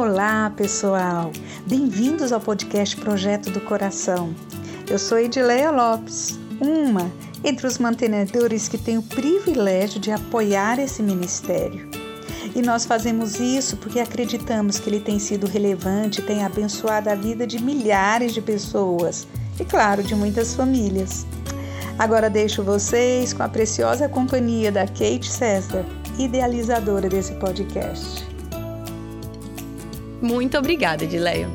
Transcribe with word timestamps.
Olá, 0.00 0.52
pessoal! 0.56 1.32
Bem-vindos 1.66 2.30
ao 2.30 2.40
podcast 2.40 2.96
Projeto 2.98 3.50
do 3.50 3.60
Coração. 3.60 4.32
Eu 4.88 4.96
sou 4.96 5.18
Edileia 5.18 5.72
Lopes, 5.72 6.38
uma 6.60 7.10
entre 7.42 7.66
os 7.66 7.78
mantenedores 7.78 8.68
que 8.68 8.78
tem 8.78 8.96
o 8.96 9.02
privilégio 9.02 9.98
de 9.98 10.12
apoiar 10.12 10.78
esse 10.78 11.02
ministério. 11.02 11.90
E 12.54 12.62
nós 12.62 12.86
fazemos 12.86 13.40
isso 13.40 13.76
porque 13.78 13.98
acreditamos 13.98 14.78
que 14.78 14.88
ele 14.88 15.00
tem 15.00 15.18
sido 15.18 15.48
relevante 15.48 16.20
e 16.20 16.24
tem 16.24 16.44
abençoado 16.44 17.10
a 17.10 17.16
vida 17.16 17.44
de 17.44 17.60
milhares 17.60 18.32
de 18.32 18.40
pessoas 18.40 19.26
e, 19.58 19.64
claro, 19.64 20.04
de 20.04 20.14
muitas 20.14 20.54
famílias. 20.54 21.26
Agora 21.98 22.30
deixo 22.30 22.62
vocês 22.62 23.32
com 23.32 23.42
a 23.42 23.48
preciosa 23.48 24.08
companhia 24.08 24.70
da 24.70 24.86
Kate 24.86 25.28
César, 25.28 25.84
idealizadora 26.16 27.08
desse 27.08 27.34
podcast. 27.34 28.27
Muito 30.20 30.58
obrigada, 30.58 31.04
Edileia. 31.04 31.48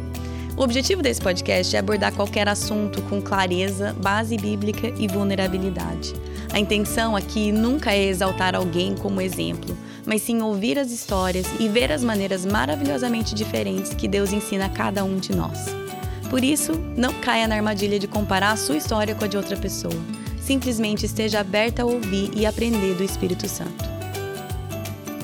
O 0.56 0.62
objetivo 0.62 1.02
desse 1.02 1.20
podcast 1.20 1.76
é 1.76 1.80
abordar 1.80 2.14
qualquer 2.14 2.48
assunto 2.48 3.02
com 3.04 3.22
clareza, 3.22 3.94
base 3.94 4.38
bíblica 4.38 4.94
e 4.98 5.08
vulnerabilidade. 5.08 6.14
A 6.54 6.60
intenção 6.60 7.16
aqui 7.16 7.52
nunca 7.52 7.92
é 7.92 8.04
exaltar 8.04 8.56
alguém 8.56 8.96
como 8.96 9.20
exemplo, 9.20 9.76
mas 10.06 10.22
sim 10.22 10.42
ouvir 10.42 10.78
as 10.78 10.92
histórias 10.92 11.48
e 11.60 11.68
ver 11.68 11.92
as 11.92 12.04
maneiras 12.04 12.46
maravilhosamente 12.46 13.34
diferentes 13.34 13.94
que 13.96 14.08
Deus 14.08 14.32
ensina 14.32 14.66
a 14.66 14.70
cada 14.70 15.04
um 15.04 15.18
de 15.18 15.36
nós. 15.36 15.66
Por 16.30 16.44
isso, 16.44 16.74
não 16.96 17.14
caia 17.14 17.48
na 17.48 17.56
armadilha 17.56 18.00
de 18.00 18.08
comparar 18.08 18.52
a 18.52 18.58
sua 18.58 18.78
história 18.78 19.16
com 19.16 19.26
a 19.26 19.28
de 19.28 19.38
outra 19.38 19.58
pessoa. 19.58 19.94
Simplesmente 20.40 21.06
esteja 21.06 21.40
aberta 21.40 21.82
a 21.82 21.86
ouvir 21.86 22.32
e 22.36 22.46
aprender 22.46 22.96
do 22.96 23.04
Espírito 23.04 23.48
Santo. 23.50 23.93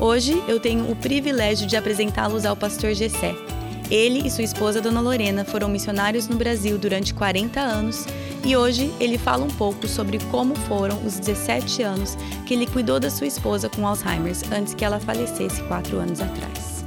Hoje 0.02 0.42
eu 0.48 0.62
tenho 0.62 0.90
o 0.90 0.96
privilégio 0.96 1.68
de 1.68 1.76
apresentá-los 1.76 2.46
ao 2.46 2.56
pastor 2.56 2.94
Gessé. 2.94 3.36
Ele 3.92 4.26
e 4.26 4.32
sua 4.32 4.46
esposa 4.46 4.80
Dona 4.80 5.02
Lorena 5.02 5.44
foram 5.44 5.68
missionários 5.68 6.26
no 6.26 6.38
Brasil 6.38 6.78
durante 6.78 7.14
40 7.14 7.60
anos 7.60 8.06
e 8.46 8.56
hoje 8.56 8.94
ele 8.98 9.18
fala 9.18 9.44
um 9.44 9.50
pouco 9.50 9.90
sobre 9.90 10.18
como 10.32 10.56
foram 10.56 10.98
os 11.06 11.20
17 11.20 11.84
anos 11.84 12.16
que 12.46 12.54
ele 12.54 12.66
cuidou 12.66 12.98
da 12.98 13.10
sua 13.10 13.28
esposa 13.28 13.68
com 13.68 13.86
Alzheimer 13.86 14.34
antes 14.54 14.74
que 14.74 14.86
ela 14.86 15.02
falecesse 15.02 15.62
quatro 15.64 15.98
anos 15.98 16.22
atrás. 16.22 16.86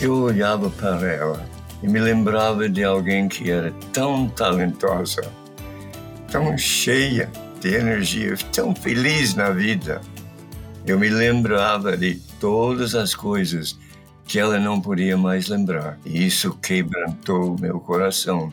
Eu 0.00 0.14
olhava 0.22 0.70
para 0.70 1.06
ela 1.06 1.46
e 1.84 1.86
me 1.86 2.00
lembrava 2.00 2.68
de 2.68 2.82
alguém 2.82 3.28
que 3.28 3.48
era 3.48 3.72
tão 3.92 4.28
talentosa, 4.28 5.22
tão 6.32 6.58
cheia 6.58 7.30
de 7.60 7.76
energia, 7.76 8.34
tão 8.52 8.74
feliz 8.74 9.36
na 9.36 9.50
vida. 9.50 10.00
Eu 10.86 10.98
me 10.98 11.08
lembrava 11.08 11.96
de 11.96 12.16
todas 12.38 12.94
as 12.94 13.14
coisas 13.14 13.78
que 14.26 14.38
ela 14.38 14.58
não 14.58 14.80
podia 14.80 15.16
mais 15.16 15.48
lembrar. 15.48 15.98
E 16.04 16.24
isso 16.26 16.56
quebrantou 16.62 17.56
meu 17.58 17.80
coração. 17.80 18.50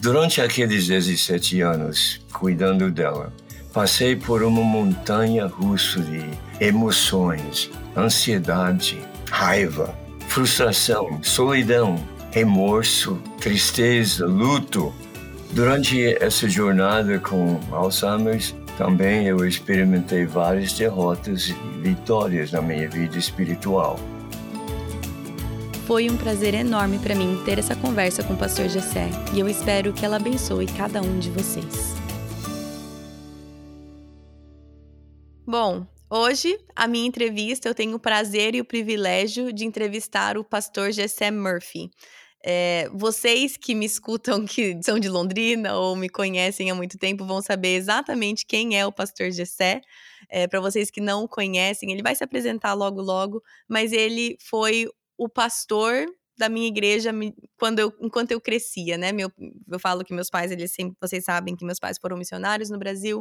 Durante 0.00 0.40
aqueles 0.40 0.86
17 0.86 1.60
anos, 1.60 2.20
cuidando 2.32 2.90
dela, 2.90 3.32
passei 3.72 4.16
por 4.16 4.42
uma 4.42 4.62
montanha 4.62 5.46
russa 5.46 6.00
de 6.00 6.24
emoções, 6.60 7.70
ansiedade, 7.96 8.98
raiva, 9.30 9.94
frustração, 10.28 11.20
solidão, 11.22 11.96
remorso, 12.30 13.20
tristeza, 13.40 14.26
luto. 14.26 14.94
Durante 15.50 16.16
essa 16.22 16.48
jornada 16.48 17.18
com 17.18 17.58
Alzheimer, 17.72 18.40
também 18.78 19.26
eu 19.26 19.44
experimentei 19.44 20.24
várias 20.24 20.72
derrotas 20.72 21.48
e 21.48 21.52
vitórias 21.82 22.52
na 22.52 22.62
minha 22.62 22.88
vida 22.88 23.18
espiritual. 23.18 23.98
Foi 25.84 26.08
um 26.08 26.16
prazer 26.16 26.54
enorme 26.54 26.96
para 27.00 27.12
mim 27.12 27.42
ter 27.44 27.58
essa 27.58 27.74
conversa 27.74 28.22
com 28.22 28.34
o 28.34 28.36
pastor 28.36 28.68
Jessé 28.68 29.10
e 29.34 29.40
eu 29.40 29.48
espero 29.48 29.92
que 29.92 30.04
ela 30.04 30.16
abençoe 30.16 30.66
cada 30.66 31.02
um 31.02 31.18
de 31.18 31.28
vocês. 31.30 31.96
Bom, 35.44 35.84
hoje, 36.08 36.56
a 36.76 36.86
minha 36.86 37.08
entrevista, 37.08 37.68
eu 37.68 37.74
tenho 37.74 37.96
o 37.96 38.00
prazer 38.00 38.54
e 38.54 38.60
o 38.60 38.64
privilégio 38.64 39.52
de 39.52 39.64
entrevistar 39.64 40.38
o 40.38 40.44
pastor 40.44 40.92
Jessé 40.92 41.32
Murphy. 41.32 41.90
É, 42.44 42.88
vocês 42.92 43.56
que 43.56 43.74
me 43.74 43.84
escutam, 43.86 44.44
que 44.46 44.78
são 44.82 44.98
de 44.98 45.08
Londrina 45.08 45.76
ou 45.76 45.96
me 45.96 46.08
conhecem 46.08 46.70
há 46.70 46.74
muito 46.74 46.98
tempo, 46.98 47.24
vão 47.26 47.42
saber 47.42 47.74
exatamente 47.76 48.46
quem 48.46 48.78
é 48.78 48.86
o 48.86 48.92
pastor 48.92 49.30
Gessé. 49.30 49.80
É, 50.28 50.46
Para 50.46 50.60
vocês 50.60 50.90
que 50.90 51.00
não 51.00 51.24
o 51.24 51.28
conhecem, 51.28 51.92
ele 51.92 52.02
vai 52.02 52.14
se 52.14 52.24
apresentar 52.24 52.74
logo, 52.74 53.00
logo, 53.02 53.42
mas 53.68 53.92
ele 53.92 54.36
foi 54.40 54.88
o 55.16 55.28
pastor 55.28 56.06
da 56.38 56.48
minha 56.48 56.68
igreja 56.68 57.10
quando 57.58 57.80
eu, 57.80 57.92
enquanto 58.00 58.30
eu 58.30 58.40
crescia, 58.40 58.96
né? 58.96 59.12
Meu, 59.12 59.30
eu 59.68 59.78
falo 59.78 60.04
que 60.04 60.14
meus 60.14 60.30
pais, 60.30 60.50
eles 60.50 60.72
sempre, 60.72 60.96
vocês 61.00 61.24
sabem 61.24 61.56
que 61.56 61.64
meus 61.64 61.78
pais 61.80 61.98
foram 61.98 62.16
missionários 62.16 62.70
no 62.70 62.78
Brasil. 62.78 63.20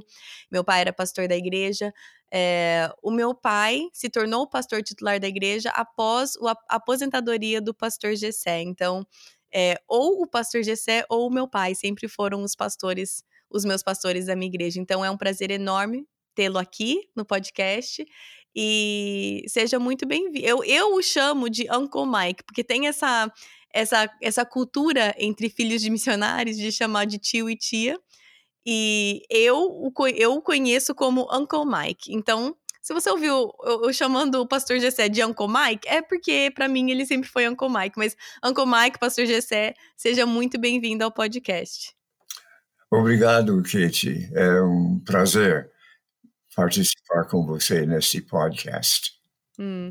Meu 0.51 0.63
pai 0.63 0.81
era 0.81 0.94
pastor 0.94 1.28
da 1.28 1.35
igreja. 1.35 1.94
É, 2.31 2.89
o 3.01 3.09
meu 3.11 3.33
pai 3.33 3.88
se 3.91 4.09
tornou 4.09 4.47
pastor 4.47 4.83
titular 4.83 5.19
da 5.19 5.28
igreja 5.28 5.69
após 5.72 6.33
a 6.41 6.75
aposentadoria 6.75 7.59
do 7.59 7.73
pastor 7.73 8.16
Gessé. 8.16 8.61
Então, 8.61 9.05
é, 9.53 9.79
ou 9.88 10.22
o 10.22 10.28
pastor 10.28 10.63
Gessé 10.63 11.05
ou 11.09 11.28
o 11.28 11.31
meu 11.31 11.47
pai 11.47 11.73
sempre 11.73 12.07
foram 12.07 12.44
os 12.44 12.55
pastores, 12.55 13.23
os 13.49 13.66
meus 13.66 13.81
pastores 13.81 14.28
da 14.28 14.35
minha 14.35 14.49
igreja. 14.49 14.79
Então, 14.79 15.03
é 15.03 15.09
um 15.09 15.17
prazer 15.17 15.49
enorme 15.51 16.05
tê-lo 16.35 16.59
aqui 16.59 17.09
no 17.16 17.25
podcast. 17.25 18.05
E 18.59 19.44
seja 19.47 19.78
muito 19.78 20.07
bem-vindo. 20.07 20.44
Eu, 20.44 20.63
eu 20.63 20.95
o 20.95 21.03
chamo 21.03 21.47
de 21.47 21.68
Uncle 21.72 22.07
Mike, 22.07 22.44
porque 22.44 22.63
tem 22.63 22.88
essa, 22.88 23.31
essa, 23.72 24.09
essa 24.19 24.44
cultura 24.44 25.13
entre 25.19 25.47
filhos 25.47 25.79
de 25.79 25.91
missionários 25.91 26.57
de 26.57 26.72
chamar 26.72 27.06
de 27.06 27.19
tio 27.19 27.51
e 27.51 27.56
tia. 27.56 28.00
E 28.66 29.22
eu 29.29 29.59
o, 29.59 29.91
eu 30.07 30.34
o 30.34 30.41
conheço 30.41 30.96
como 30.96 31.28
Uncle 31.31 31.67
Mike. 31.67 32.12
Então, 32.12 32.57
se 32.81 32.96
você 32.96 33.12
ouviu 33.12 33.53
eu, 33.63 33.84
eu 33.84 33.94
chamando 33.94 34.41
o 34.41 34.47
pastor 34.47 34.79
Gessé 34.79 35.07
de 35.07 35.23
Uncle 35.23 35.47
Mike, 35.47 35.88
é 35.88 36.01
porque 36.01 36.51
para 36.56 36.67
mim 36.67 36.90
ele 36.90 37.06
sempre 37.06 37.29
foi 37.29 37.47
Uncle 37.47 37.69
Mike. 37.69 37.96
Mas 37.96 38.17
Uncle 38.44 38.66
Mike, 38.66 38.97
pastor 38.97 39.28
Gessé, 39.28 39.75
seja 39.96 40.25
muito 40.25 40.59
bem-vindo 40.59 41.03
ao 41.03 41.12
podcast. 41.12 41.94
Obrigado, 42.90 43.62
Kate. 43.62 44.28
É 44.34 44.63
um 44.63 45.00
prazer 45.06 45.69
participar 46.56 46.97
com 47.29 47.45
você 47.45 47.85
nesse 47.85 48.22
podcast. 48.22 49.13
Hum. 49.59 49.90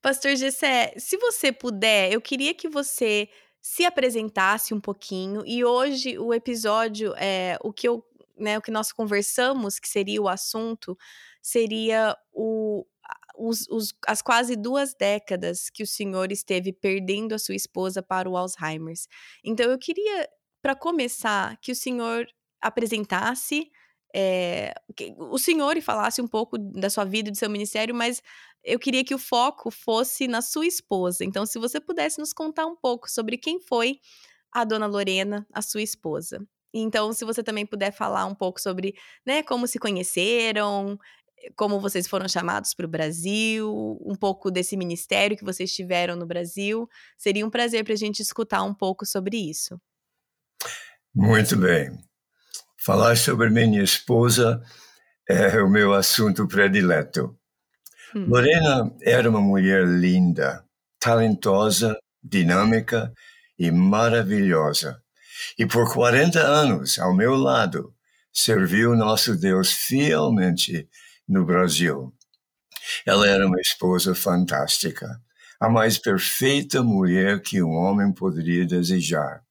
Pastor 0.00 0.36
Gessé, 0.36 0.94
se 0.96 1.16
você 1.16 1.50
puder, 1.50 2.12
eu 2.12 2.20
queria 2.20 2.54
que 2.54 2.68
você 2.68 3.28
se 3.60 3.84
apresentasse 3.84 4.72
um 4.72 4.80
pouquinho 4.80 5.42
e 5.44 5.64
hoje 5.64 6.18
o 6.18 6.32
episódio 6.32 7.12
é 7.16 7.58
o 7.60 7.72
que 7.72 7.88
eu, 7.88 8.04
né, 8.38 8.56
o 8.56 8.62
que 8.62 8.70
nós 8.70 8.92
conversamos, 8.92 9.78
que 9.78 9.88
seria 9.88 10.22
o 10.22 10.28
assunto, 10.28 10.96
seria 11.42 12.16
o 12.32 12.86
os, 13.38 13.68
os, 13.68 13.94
as 14.06 14.20
quase 14.20 14.56
duas 14.56 14.94
décadas 14.94 15.70
que 15.70 15.82
o 15.82 15.86
senhor 15.86 16.32
esteve 16.32 16.72
perdendo 16.72 17.34
a 17.34 17.38
sua 17.38 17.54
esposa 17.54 18.02
para 18.02 18.28
o 18.28 18.36
Alzheimer. 18.36 18.94
Então, 19.44 19.70
eu 19.70 19.78
queria, 19.78 20.28
para 20.60 20.74
começar, 20.74 21.56
que 21.58 21.70
o 21.70 21.76
senhor 21.76 22.26
apresentasse 22.60 23.70
é, 24.14 24.74
o 25.18 25.38
senhor 25.38 25.76
e 25.76 25.80
falasse 25.80 26.20
um 26.20 26.26
pouco 26.26 26.56
da 26.58 26.88
sua 26.88 27.04
vida 27.04 27.28
e 27.28 27.32
do 27.32 27.38
seu 27.38 27.50
ministério, 27.50 27.94
mas 27.94 28.22
eu 28.64 28.78
queria 28.78 29.04
que 29.04 29.14
o 29.14 29.18
foco 29.18 29.70
fosse 29.70 30.26
na 30.26 30.42
sua 30.42 30.66
esposa. 30.66 31.24
Então, 31.24 31.44
se 31.46 31.58
você 31.58 31.80
pudesse 31.80 32.18
nos 32.18 32.32
contar 32.32 32.66
um 32.66 32.76
pouco 32.76 33.10
sobre 33.10 33.36
quem 33.36 33.60
foi 33.60 34.00
a 34.52 34.64
dona 34.64 34.86
Lorena, 34.86 35.46
a 35.52 35.62
sua 35.62 35.82
esposa. 35.82 36.46
Então, 36.72 37.12
se 37.12 37.24
você 37.24 37.42
também 37.42 37.66
puder 37.66 37.92
falar 37.92 38.26
um 38.26 38.34
pouco 38.34 38.60
sobre 38.60 38.94
né, 39.24 39.42
como 39.42 39.66
se 39.66 39.78
conheceram, 39.78 40.98
como 41.56 41.80
vocês 41.80 42.06
foram 42.06 42.28
chamados 42.28 42.74
para 42.74 42.86
o 42.86 42.88
Brasil, 42.88 43.98
um 44.04 44.14
pouco 44.14 44.50
desse 44.50 44.76
ministério 44.76 45.36
que 45.36 45.44
vocês 45.44 45.72
tiveram 45.72 46.16
no 46.16 46.26
Brasil. 46.26 46.88
Seria 47.16 47.46
um 47.46 47.50
prazer 47.50 47.84
para 47.84 47.94
a 47.94 47.96
gente 47.96 48.20
escutar 48.20 48.62
um 48.62 48.74
pouco 48.74 49.06
sobre 49.06 49.36
isso. 49.36 49.80
Muito 51.14 51.56
bem. 51.56 52.07
Falar 52.88 53.18
sobre 53.18 53.50
minha 53.50 53.82
esposa 53.82 54.62
é 55.28 55.60
o 55.60 55.68
meu 55.68 55.92
assunto 55.92 56.48
predileto. 56.48 57.38
Hum. 58.16 58.24
Lorena 58.28 58.90
era 59.02 59.28
uma 59.28 59.42
mulher 59.42 59.86
linda, 59.86 60.64
talentosa, 60.98 61.98
dinâmica 62.22 63.12
e 63.58 63.70
maravilhosa. 63.70 65.02
E 65.58 65.66
por 65.66 65.92
40 65.92 66.40
anos 66.40 66.98
ao 66.98 67.14
meu 67.14 67.34
lado, 67.36 67.94
serviu 68.32 68.96
nosso 68.96 69.36
Deus 69.36 69.70
fielmente 69.70 70.88
no 71.28 71.44
Brasil. 71.44 72.10
Ela 73.04 73.28
era 73.28 73.46
uma 73.46 73.60
esposa 73.60 74.14
fantástica, 74.14 75.20
a 75.60 75.68
mais 75.68 75.98
perfeita 75.98 76.82
mulher 76.82 77.42
que 77.42 77.62
um 77.62 77.74
homem 77.74 78.10
poderia 78.14 78.64
desejar. 78.64 79.42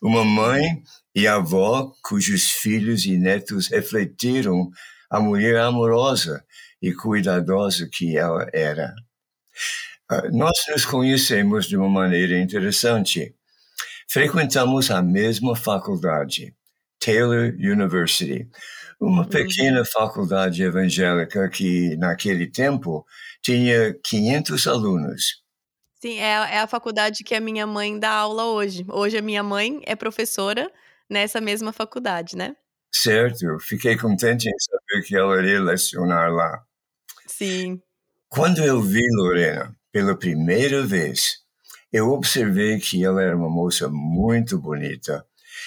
Uma 0.00 0.24
mãe 0.24 0.82
e 1.16 1.26
avó 1.26 1.94
cujos 2.02 2.50
filhos 2.50 3.06
e 3.06 3.16
netos 3.16 3.68
refletiram 3.68 4.70
a 5.08 5.18
mulher 5.18 5.56
amorosa 5.56 6.44
e 6.80 6.92
cuidadosa 6.92 7.88
que 7.90 8.18
ela 8.18 8.46
era. 8.52 8.94
Uh, 10.12 10.36
nós 10.36 10.52
nos 10.68 10.84
conhecemos 10.84 11.64
de 11.64 11.74
uma 11.74 11.88
maneira 11.88 12.38
interessante. 12.38 13.34
Frequentamos 14.06 14.90
a 14.90 15.00
mesma 15.00 15.56
faculdade, 15.56 16.54
Taylor 17.00 17.54
University, 17.58 18.46
uma 19.00 19.22
uhum. 19.22 19.28
pequena 19.28 19.86
faculdade 19.86 20.62
evangélica 20.62 21.48
que, 21.48 21.96
naquele 21.96 22.46
tempo, 22.46 23.06
tinha 23.40 23.94
500 24.04 24.66
alunos. 24.66 25.42
Sim, 25.98 26.18
é, 26.18 26.56
é 26.56 26.58
a 26.58 26.66
faculdade 26.66 27.24
que 27.24 27.34
a 27.34 27.40
minha 27.40 27.66
mãe 27.66 27.98
dá 27.98 28.10
aula 28.10 28.44
hoje. 28.44 28.84
Hoje 28.88 29.16
a 29.16 29.22
minha 29.22 29.42
mãe 29.42 29.80
é 29.86 29.96
professora 29.96 30.70
nessa 31.08 31.40
mesma 31.40 31.72
faculdade, 31.72 32.36
né? 32.36 32.56
Certo, 32.92 33.58
fiquei 33.60 33.96
contente 33.96 34.48
em 34.48 34.58
saber 34.58 35.06
que 35.06 35.16
ela 35.16 35.38
iria 35.38 35.60
lecionar 35.60 36.30
lá. 36.32 36.62
Sim. 37.26 37.80
Quando 38.28 38.64
eu 38.64 38.80
vi 38.80 39.02
Lorena 39.16 39.74
pela 39.92 40.16
primeira 40.16 40.82
vez, 40.82 41.38
eu 41.92 42.10
observei 42.10 42.78
que 42.78 43.04
ela 43.04 43.22
era 43.22 43.36
uma 43.36 43.48
moça 43.48 43.88
muito 43.88 44.58
bonita 44.58 45.24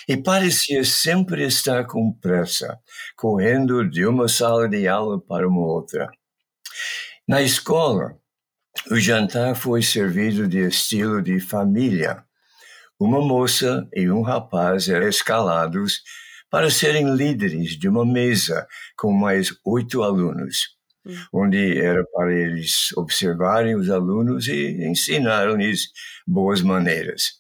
e 0.08 0.18
parecia 0.18 0.84
sempre 0.84 1.46
estar 1.46 1.86
com 1.86 2.12
pressa, 2.12 2.80
correndo 3.16 3.88
de 3.88 4.06
uma 4.06 4.28
sala 4.28 4.68
de 4.68 4.88
aula 4.88 5.20
para 5.20 5.48
uma 5.48 5.66
outra. 5.66 6.10
Na 7.28 7.42
escola, 7.42 8.18
o 8.90 8.98
jantar 8.98 9.56
foi 9.56 9.82
servido 9.84 10.48
de 10.48 10.60
estilo 10.68 11.22
de 11.22 11.40
família. 11.40 12.24
Uma 13.00 13.22
moça 13.22 13.88
e 13.94 14.10
um 14.10 14.22
rapaz 14.22 14.90
eram 14.90 15.08
escalados 15.08 16.02
para 16.50 16.70
serem 16.70 17.16
líderes 17.16 17.80
de 17.80 17.88
uma 17.88 18.06
mesa 18.06 18.68
com 18.98 19.14
mais 19.14 19.56
oito 19.64 20.04
alunos, 20.04 20.76
hum. 21.06 21.16
onde 21.32 21.78
era 21.78 22.04
para 22.14 22.34
eles 22.34 22.92
observarem 22.98 23.76
os 23.76 23.90
alunos 23.90 24.48
e 24.48 24.84
ensinar-lhes 24.84 25.92
boas 26.28 26.62
maneiras. 26.62 27.40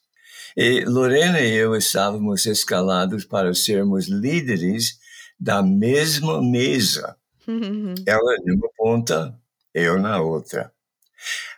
E 0.55 0.85
Lorena 0.85 1.41
e 1.41 1.53
eu 1.53 1.75
estávamos 1.75 2.45
escalados 2.45 3.25
para 3.25 3.53
sermos 3.53 4.07
líderes 4.07 4.97
da 5.37 5.61
mesma 5.61 6.41
mesa. 6.41 7.17
Ela 8.07 8.37
numa 8.45 8.69
ponta, 8.77 9.37
eu 9.73 9.99
na 9.99 10.21
outra. 10.21 10.71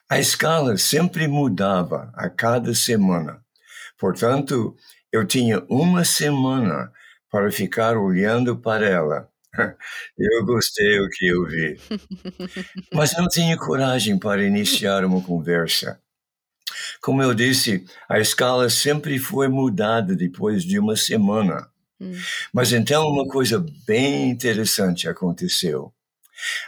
A 0.09 0.19
escala 0.19 0.75
sempre 0.77 1.27
mudava 1.27 2.11
a 2.15 2.29
cada 2.29 2.73
semana. 2.73 3.43
Portanto, 4.01 4.75
eu 5.11 5.27
tinha 5.27 5.63
uma 5.69 6.03
semana 6.03 6.91
para 7.29 7.51
ficar 7.51 7.95
olhando 7.95 8.57
para 8.57 8.89
ela. 8.89 9.29
Eu 10.17 10.43
gostei 10.43 10.97
do 10.97 11.07
que 11.09 11.27
eu 11.27 11.45
vi. 11.45 11.77
Mas 12.91 13.13
não 13.15 13.27
tinha 13.27 13.55
coragem 13.57 14.17
para 14.17 14.43
iniciar 14.43 15.05
uma 15.05 15.21
conversa. 15.21 16.01
Como 17.01 17.21
eu 17.21 17.33
disse, 17.33 17.85
a 18.07 18.17
escala 18.17 18.69
sempre 18.69 19.19
foi 19.19 19.49
mudada 19.49 20.15
depois 20.15 20.63
de 20.63 20.79
uma 20.79 20.95
semana. 20.95 21.69
Hum. 21.99 22.13
Mas 22.53 22.71
então 22.71 23.07
uma 23.07 23.27
coisa 23.27 23.63
bem 23.85 24.29
interessante 24.29 25.07
aconteceu. 25.07 25.93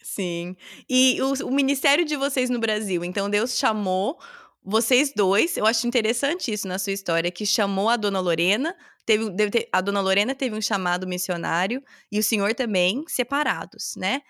Sim. 0.02 0.56
E 0.90 1.20
o, 1.22 1.48
o 1.48 1.52
ministério 1.52 2.04
de 2.04 2.16
vocês 2.16 2.50
no 2.50 2.60
Brasil, 2.60 3.04
então 3.04 3.30
Deus 3.30 3.58
chamou 3.58 4.20
vocês 4.66 5.14
dois, 5.16 5.58
eu 5.58 5.66
acho 5.66 5.86
interessante 5.86 6.52
isso 6.52 6.68
na 6.68 6.80
sua 6.80 6.94
história, 6.94 7.32
que 7.32 7.46
chamou 7.46 7.90
a 7.90 7.98
dona 7.98 8.20
Lorena, 8.20 8.74
teve, 9.06 9.30
ter, 9.50 9.68
a 9.72 9.82
dona 9.82 10.00
Lorena 10.00 10.34
teve 10.34 10.56
um 10.56 10.62
chamado 10.62 11.06
missionário 11.06 11.82
e 12.12 12.18
o 12.18 12.24
senhor 12.24 12.54
também, 12.54 13.04
separados, 13.08 13.96
né? 13.98 14.22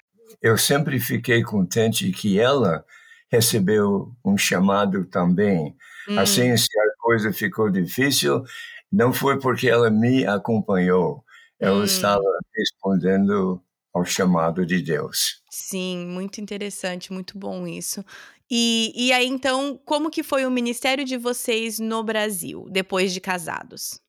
Eu 0.41 0.57
sempre 0.57 0.99
fiquei 0.99 1.43
contente 1.43 2.11
que 2.11 2.39
ela 2.39 2.83
recebeu 3.33 4.15
um 4.23 4.37
chamado 4.37 5.05
também. 5.05 5.75
Hum. 6.07 6.19
Assim, 6.19 6.55
se 6.55 6.69
a 6.79 7.01
coisa 7.01 7.33
ficou 7.33 7.67
difícil, 7.71 8.43
não 8.91 9.11
foi 9.11 9.39
porque 9.39 9.67
ela 9.67 9.89
me 9.89 10.23
acompanhou, 10.23 11.23
ela 11.59 11.79
hum. 11.79 11.83
estava 11.83 12.23
respondendo 12.55 13.59
ao 13.91 14.05
chamado 14.05 14.63
de 14.67 14.83
Deus. 14.83 15.41
Sim, 15.49 16.05
muito 16.05 16.39
interessante, 16.39 17.11
muito 17.11 17.35
bom 17.35 17.65
isso. 17.65 18.05
E, 18.51 18.93
e 18.95 19.11
aí, 19.11 19.25
então, 19.25 19.79
como 19.83 20.11
que 20.11 20.21
foi 20.21 20.45
o 20.45 20.51
ministério 20.51 21.03
de 21.03 21.17
vocês 21.17 21.79
no 21.79 22.03
Brasil, 22.03 22.67
depois 22.69 23.11
de 23.11 23.19
casados? 23.19 23.99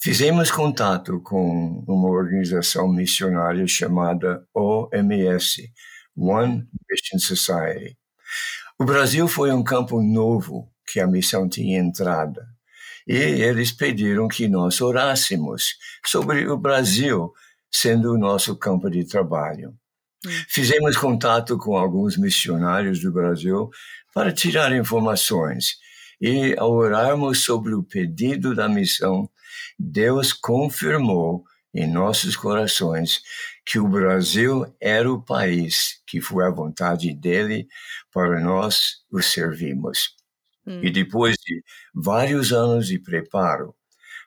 Fizemos 0.00 0.50
contato 0.50 1.20
com 1.20 1.84
uma 1.86 2.08
organização 2.08 2.92
missionária 2.92 3.64
chamada 3.68 4.44
OMS, 4.52 5.70
One 6.16 6.66
Mission 6.90 7.18
Society. 7.20 8.01
O 8.78 8.84
Brasil 8.84 9.28
foi 9.28 9.52
um 9.52 9.62
campo 9.62 10.02
novo 10.02 10.68
que 10.86 11.00
a 11.00 11.06
missão 11.06 11.48
tinha 11.48 11.78
entrada. 11.78 12.46
E 13.06 13.14
eles 13.14 13.72
pediram 13.72 14.28
que 14.28 14.48
nós 14.48 14.80
orássemos 14.80 15.76
sobre 16.06 16.48
o 16.48 16.56
Brasil 16.56 17.32
sendo 17.70 18.12
o 18.12 18.18
nosso 18.18 18.56
campo 18.56 18.90
de 18.90 19.04
trabalho. 19.04 19.74
Hum. 20.24 20.30
Fizemos 20.48 20.96
contato 20.96 21.56
com 21.58 21.76
alguns 21.76 22.16
missionários 22.16 23.00
do 23.00 23.10
Brasil 23.12 23.70
para 24.14 24.32
tirar 24.32 24.72
informações. 24.72 25.76
E 26.20 26.54
ao 26.58 26.70
orarmos 26.70 27.42
sobre 27.42 27.74
o 27.74 27.82
pedido 27.82 28.54
da 28.54 28.68
missão, 28.68 29.28
Deus 29.78 30.32
confirmou 30.32 31.44
em 31.74 31.90
nossos 31.90 32.36
corações 32.36 33.22
que 33.64 33.78
o 33.78 33.88
Brasil 33.88 34.66
era 34.80 35.10
o 35.10 35.22
país 35.22 36.00
que 36.06 36.20
foi 36.20 36.44
a 36.44 36.50
vontade 36.50 37.14
dele 37.14 37.66
para 38.12 38.40
nós 38.40 39.02
o 39.10 39.22
servirmos. 39.22 40.14
Hum. 40.66 40.80
E 40.82 40.90
depois 40.90 41.36
de 41.36 41.62
vários 41.94 42.52
anos 42.52 42.86
de 42.86 42.98
preparo, 42.98 43.74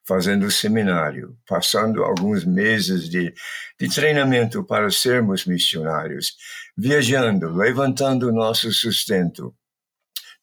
fazendo 0.07 0.49
seminário, 0.51 1.35
passando 1.47 2.03
alguns 2.03 2.45
meses 2.45 3.09
de, 3.09 3.33
de 3.79 3.89
treinamento 3.89 4.63
para 4.63 4.89
sermos 4.91 5.45
missionários, 5.45 6.35
viajando, 6.77 7.49
levantando 7.49 8.31
nosso 8.31 8.71
sustento. 8.71 9.53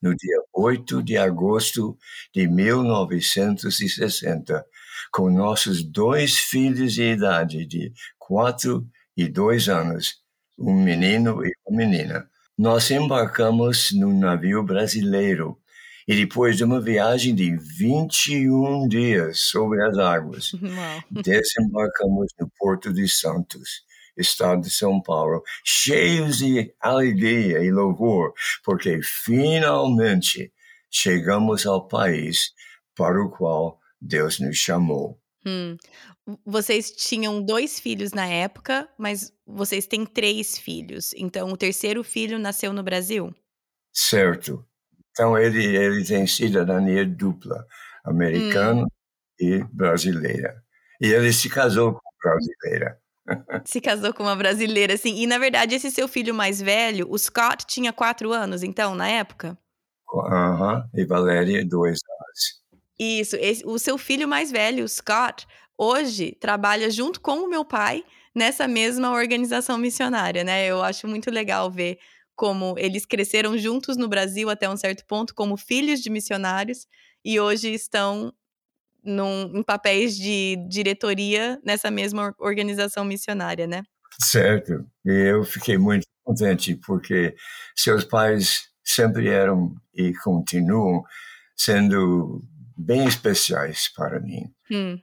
No 0.02 0.14
dia 0.16 0.42
8 0.52 1.02
de 1.02 1.16
agosto 1.16 1.96
de 2.34 2.48
1960, 2.48 4.66
com 5.12 5.30
nossos 5.30 5.82
dois 5.82 6.36
filhos 6.36 6.94
de 6.94 7.04
idade 7.04 7.64
de 7.64 7.92
quatro 8.18 8.84
e 9.16 9.28
dois 9.28 9.68
anos, 9.68 10.16
um 10.58 10.74
menino 10.74 11.46
e 11.46 11.52
uma 11.64 11.76
menina, 11.76 12.28
nós 12.58 12.90
embarcamos 12.90 13.92
num 13.92 14.18
navio 14.18 14.64
brasileiro 14.64 15.56
e 16.06 16.16
depois 16.16 16.56
de 16.56 16.64
uma 16.64 16.80
viagem 16.80 17.34
de 17.34 17.56
21 17.56 18.88
dias 18.88 19.40
sobre 19.40 19.82
as 19.84 19.96
águas, 19.98 20.50
desembarcamos 21.10 22.32
no 22.40 22.50
Porto 22.58 22.92
de 22.92 23.08
Santos, 23.08 23.82
estado 24.16 24.62
de 24.62 24.70
São 24.70 25.00
Paulo, 25.00 25.42
cheios 25.64 26.38
de 26.38 26.74
alegria 26.80 27.62
e 27.64 27.70
louvor, 27.70 28.32
porque 28.64 29.00
finalmente 29.02 30.52
chegamos 30.90 31.66
ao 31.66 31.86
país 31.86 32.52
para 32.94 33.22
o 33.22 33.30
qual 33.30 33.78
Deus 34.00 34.38
nos 34.38 34.56
chamou. 34.56 35.18
Hum. 35.46 35.76
Vocês 36.46 36.92
tinham 36.92 37.42
dois 37.42 37.80
filhos 37.80 38.12
na 38.12 38.26
época, 38.26 38.88
mas 38.96 39.32
vocês 39.46 39.86
têm 39.86 40.06
três 40.06 40.56
filhos. 40.56 41.12
Então, 41.14 41.50
o 41.50 41.56
terceiro 41.56 42.04
filho 42.04 42.38
nasceu 42.38 42.72
no 42.72 42.82
Brasil? 42.82 43.34
Certo. 43.92 44.64
Então, 45.10 45.36
ele, 45.36 45.64
ele 45.76 46.04
tem 46.04 46.26
cidadania 46.26 47.04
dupla, 47.04 47.66
americano 48.04 48.84
hum. 48.84 48.88
e 49.40 49.64
brasileira. 49.64 50.62
E 51.00 51.06
ele 51.06 51.32
se 51.32 51.48
casou 51.50 51.94
com 51.94 52.00
brasileira. 52.22 53.01
Se 53.64 53.80
casou 53.80 54.12
com 54.12 54.22
uma 54.22 54.36
brasileira, 54.36 54.96
sim. 54.96 55.14
E, 55.16 55.26
na 55.26 55.38
verdade, 55.38 55.74
esse 55.74 55.90
seu 55.90 56.08
filho 56.08 56.34
mais 56.34 56.60
velho, 56.60 57.06
o 57.10 57.18
Scott, 57.18 57.64
tinha 57.66 57.92
quatro 57.92 58.32
anos, 58.32 58.62
então, 58.62 58.94
na 58.94 59.08
época? 59.08 59.56
Aham, 60.14 60.74
uh 60.74 60.82
-huh. 60.82 60.88
e 60.94 61.04
Valéria, 61.04 61.64
dois 61.64 61.98
anos. 62.20 62.62
Isso, 62.98 63.36
esse, 63.36 63.66
o 63.66 63.78
seu 63.78 63.96
filho 63.98 64.28
mais 64.28 64.50
velho, 64.50 64.84
o 64.84 64.88
Scott, 64.88 65.46
hoje 65.78 66.36
trabalha 66.40 66.90
junto 66.90 67.20
com 67.20 67.38
o 67.44 67.48
meu 67.48 67.64
pai 67.64 68.04
nessa 68.34 68.68
mesma 68.68 69.10
organização 69.12 69.78
missionária, 69.78 70.44
né? 70.44 70.66
Eu 70.66 70.82
acho 70.82 71.08
muito 71.08 71.30
legal 71.30 71.70
ver 71.70 71.98
como 72.34 72.74
eles 72.78 73.06
cresceram 73.06 73.56
juntos 73.58 73.96
no 73.96 74.08
Brasil 74.08 74.48
até 74.50 74.68
um 74.68 74.76
certo 74.76 75.04
ponto, 75.06 75.34
como 75.34 75.56
filhos 75.56 76.00
de 76.00 76.10
missionários, 76.10 76.86
e 77.24 77.38
hoje 77.40 77.72
estão 77.72 78.32
num, 79.04 79.58
em 79.58 79.62
papéis 79.62 80.16
de 80.16 80.56
diretoria 80.68 81.60
nessa 81.64 81.90
mesma 81.90 82.34
organização 82.38 83.04
missionária, 83.04 83.66
né? 83.66 83.82
Certo. 84.20 84.86
E 85.04 85.10
eu 85.10 85.44
fiquei 85.44 85.78
muito 85.78 86.06
contente, 86.24 86.74
porque 86.74 87.34
seus 87.74 88.04
pais 88.04 88.68
sempre 88.84 89.28
eram 89.28 89.74
e 89.94 90.12
continuam 90.14 91.02
sendo 91.56 92.42
bem 92.76 93.06
especiais 93.06 93.88
para 93.94 94.20
mim. 94.20 94.52
Hum, 94.70 94.98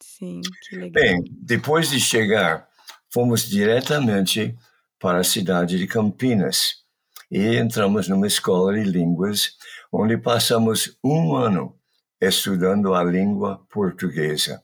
sim, 0.00 0.40
que 0.62 0.76
legal. 0.76 0.92
Bem, 0.92 1.24
depois 1.42 1.90
de 1.90 2.00
chegar, 2.00 2.68
fomos 3.12 3.48
diretamente 3.48 4.54
para 4.98 5.18
a 5.18 5.24
cidade 5.24 5.78
de 5.78 5.86
Campinas 5.86 6.80
e 7.30 7.56
entramos 7.56 8.08
numa 8.08 8.26
escola 8.26 8.74
de 8.74 8.82
línguas 8.82 9.52
onde 9.92 10.16
passamos 10.16 10.96
um 11.02 11.34
ano 11.34 11.79
estudando 12.20 12.94
a 12.94 13.02
língua 13.02 13.60
portuguesa. 13.70 14.62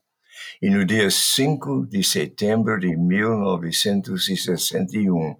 E 0.60 0.68
no 0.68 0.84
dia 0.84 1.08
5 1.10 1.86
de 1.86 2.04
setembro 2.04 2.78
de 2.78 2.94
1961, 2.96 5.36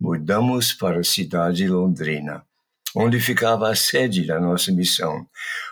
mudamos 0.00 0.72
para 0.72 1.00
a 1.00 1.04
cidade 1.04 1.56
de 1.58 1.68
Londrina, 1.68 2.44
onde 2.94 3.18
ficava 3.20 3.70
a 3.70 3.74
sede 3.74 4.24
da 4.26 4.38
nossa 4.38 4.70
missão. 4.70 5.26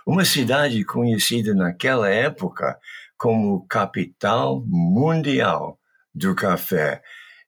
Uma 0.07 0.25
cidade 0.25 0.83
conhecida 0.85 1.55
naquela 1.55 2.09
época 2.09 2.79
como 3.17 3.67
capital 3.67 4.65
mundial 4.67 5.79
do 6.15 6.35
café 6.35 7.03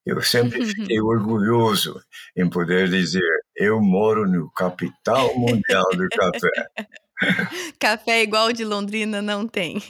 eu 0.08 0.22
sempre 0.22 0.64
fiquei 0.64 0.98
orgulhoso 1.00 2.00
em 2.34 2.48
poder 2.48 2.88
dizer: 2.88 3.22
eu 3.54 3.80
moro 3.80 4.26
no 4.26 4.50
capital 4.52 5.36
mundial 5.36 5.84
do 5.94 6.08
café. 6.08 6.50
café 7.78 8.22
igual 8.22 8.52
de 8.52 8.64
Londrina 8.64 9.20
não 9.20 9.46
tem. 9.46 9.82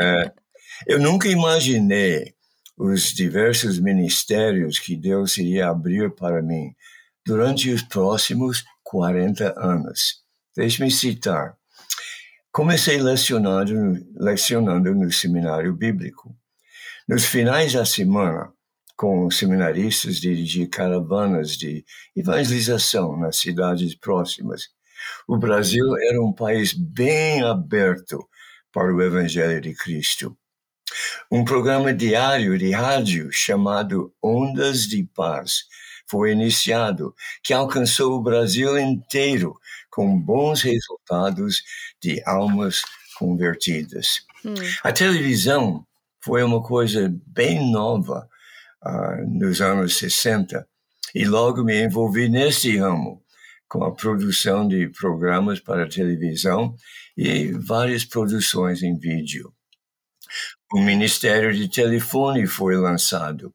é, 0.00 0.32
eu 0.86 1.00
nunca 1.00 1.28
imaginei 1.28 2.34
os 2.76 3.12
diversos 3.12 3.78
ministérios 3.78 4.78
que 4.78 4.96
Deus 4.96 5.36
iria 5.36 5.68
abrir 5.68 6.14
para 6.14 6.40
mim 6.40 6.72
durante 7.26 7.70
os 7.70 7.82
próximos 7.82 8.64
40 8.84 9.54
anos. 9.58 10.22
Deixe-me 10.56 10.90
citar. 10.90 11.56
Comecei 12.52 12.98
lecionando, 12.98 13.74
lecionando 14.16 14.94
no 14.94 15.10
seminário 15.12 15.74
bíblico. 15.74 16.34
Nos 17.08 17.24
finais 17.24 17.72
da 17.72 17.84
semana, 17.84 18.52
com 18.96 19.30
seminaristas 19.30 20.16
dirigir 20.16 20.68
caravanas 20.68 21.56
de 21.56 21.84
evangelização 22.16 23.16
nas 23.16 23.36
cidades 23.36 23.94
próximas. 23.94 24.68
O 25.26 25.36
Brasil 25.36 25.84
era 26.10 26.22
um 26.22 26.32
país 26.32 26.72
bem 26.72 27.42
aberto 27.42 28.18
para 28.72 28.94
o 28.94 29.02
Evangelho 29.02 29.60
de 29.60 29.74
Cristo. 29.74 30.36
Um 31.30 31.44
programa 31.44 31.92
diário 31.92 32.56
de 32.58 32.70
rádio 32.70 33.28
chamado 33.30 34.12
Ondas 34.22 34.82
de 34.86 35.04
Paz 35.14 35.64
foi 36.06 36.32
iniciado, 36.32 37.14
que 37.42 37.52
alcançou 37.52 38.14
o 38.14 38.22
Brasil 38.22 38.78
inteiro 38.78 39.54
com 39.90 40.18
bons 40.18 40.62
resultados 40.62 41.62
de 42.00 42.22
almas 42.24 42.82
convertidas. 43.18 44.22
Hum. 44.44 44.54
A 44.82 44.92
televisão 44.92 45.84
foi 46.20 46.42
uma 46.42 46.62
coisa 46.62 47.12
bem 47.26 47.70
nova 47.70 48.28
uh, 48.84 49.28
nos 49.28 49.60
anos 49.60 49.96
60 49.98 50.66
e 51.14 51.24
logo 51.24 51.64
me 51.64 51.82
envolvi 51.82 52.28
nesse 52.28 52.76
ramo 52.78 53.22
com 53.68 53.84
a 53.84 53.94
produção 53.94 54.66
de 54.66 54.88
programas 54.88 55.60
para 55.60 55.88
televisão 55.88 56.74
e 57.16 57.52
várias 57.52 58.04
produções 58.04 58.82
em 58.82 58.98
vídeo. 58.98 59.52
O 60.72 60.80
Ministério 60.80 61.54
de 61.54 61.68
Telefone 61.68 62.46
foi 62.46 62.76
lançado, 62.76 63.54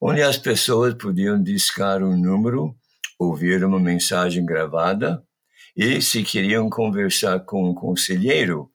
onde 0.00 0.22
as 0.22 0.38
pessoas 0.38 0.94
podiam 0.94 1.42
discar 1.42 2.02
um 2.02 2.16
número, 2.16 2.74
ouvir 3.18 3.64
uma 3.64 3.78
mensagem 3.78 4.44
gravada 4.44 5.22
e, 5.76 6.00
se 6.00 6.22
queriam 6.22 6.70
conversar 6.70 7.40
com 7.40 7.70
um 7.70 7.74
conselheiro, 7.74 8.70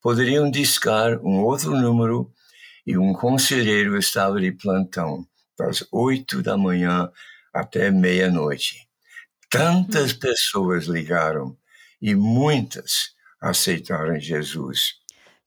poderiam 0.00 0.50
discar 0.50 1.18
um 1.22 1.42
outro 1.42 1.76
número 1.76 2.32
e 2.86 2.96
um 2.96 3.12
conselheiro 3.12 3.98
estava 3.98 4.40
de 4.40 4.52
plantão 4.52 5.26
das 5.58 5.84
oito 5.90 6.42
da 6.42 6.56
manhã 6.56 7.10
até 7.52 7.90
meia-noite. 7.90 8.85
Tantas 9.50 10.12
uhum. 10.12 10.18
pessoas 10.18 10.84
ligaram 10.86 11.56
e 12.00 12.14
muitas 12.14 13.14
aceitaram 13.40 14.18
Jesus. 14.18 14.94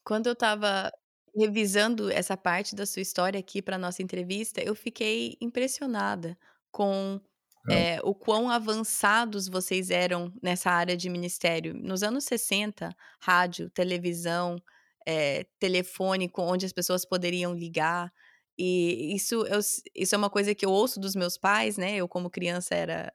Quando 0.04 0.28
eu 0.28 0.34
estava 0.34 0.92
revisando 1.36 2.10
essa 2.10 2.36
parte 2.36 2.76
da 2.76 2.86
sua 2.86 3.02
história 3.02 3.40
aqui 3.40 3.62
para 3.62 3.78
nossa 3.78 4.02
entrevista, 4.02 4.62
eu 4.62 4.74
fiquei 4.74 5.38
impressionada 5.40 6.38
com 6.72 7.22
é, 7.70 8.00
o 8.04 8.16
quão 8.16 8.50
avançados 8.50 9.48
vocês 9.48 9.92
eram 9.92 10.34
nessa 10.42 10.72
área 10.72 10.98
de 10.98 11.10
ministério. 11.10 11.74
Nos 11.74 12.02
anos 12.02 12.24
60, 12.26 12.96
rádio, 13.20 13.70
televisão, 13.70 14.58
é, 15.06 15.46
telefone, 15.60 16.32
onde 16.38 16.66
as 16.66 16.74
pessoas 16.74 17.06
poderiam 17.06 17.54
ligar. 17.54 18.12
E 18.58 19.14
isso, 19.16 19.46
eu, 19.46 19.60
isso 19.96 20.16
é 20.16 20.18
uma 20.18 20.30
coisa 20.30 20.56
que 20.56 20.66
eu 20.66 20.72
ouço 20.72 21.00
dos 21.00 21.16
meus 21.16 21.38
pais, 21.38 21.78
né? 21.78 21.96
Eu, 21.96 22.08
como 22.08 22.30
criança, 22.30 22.76
era 22.76 23.14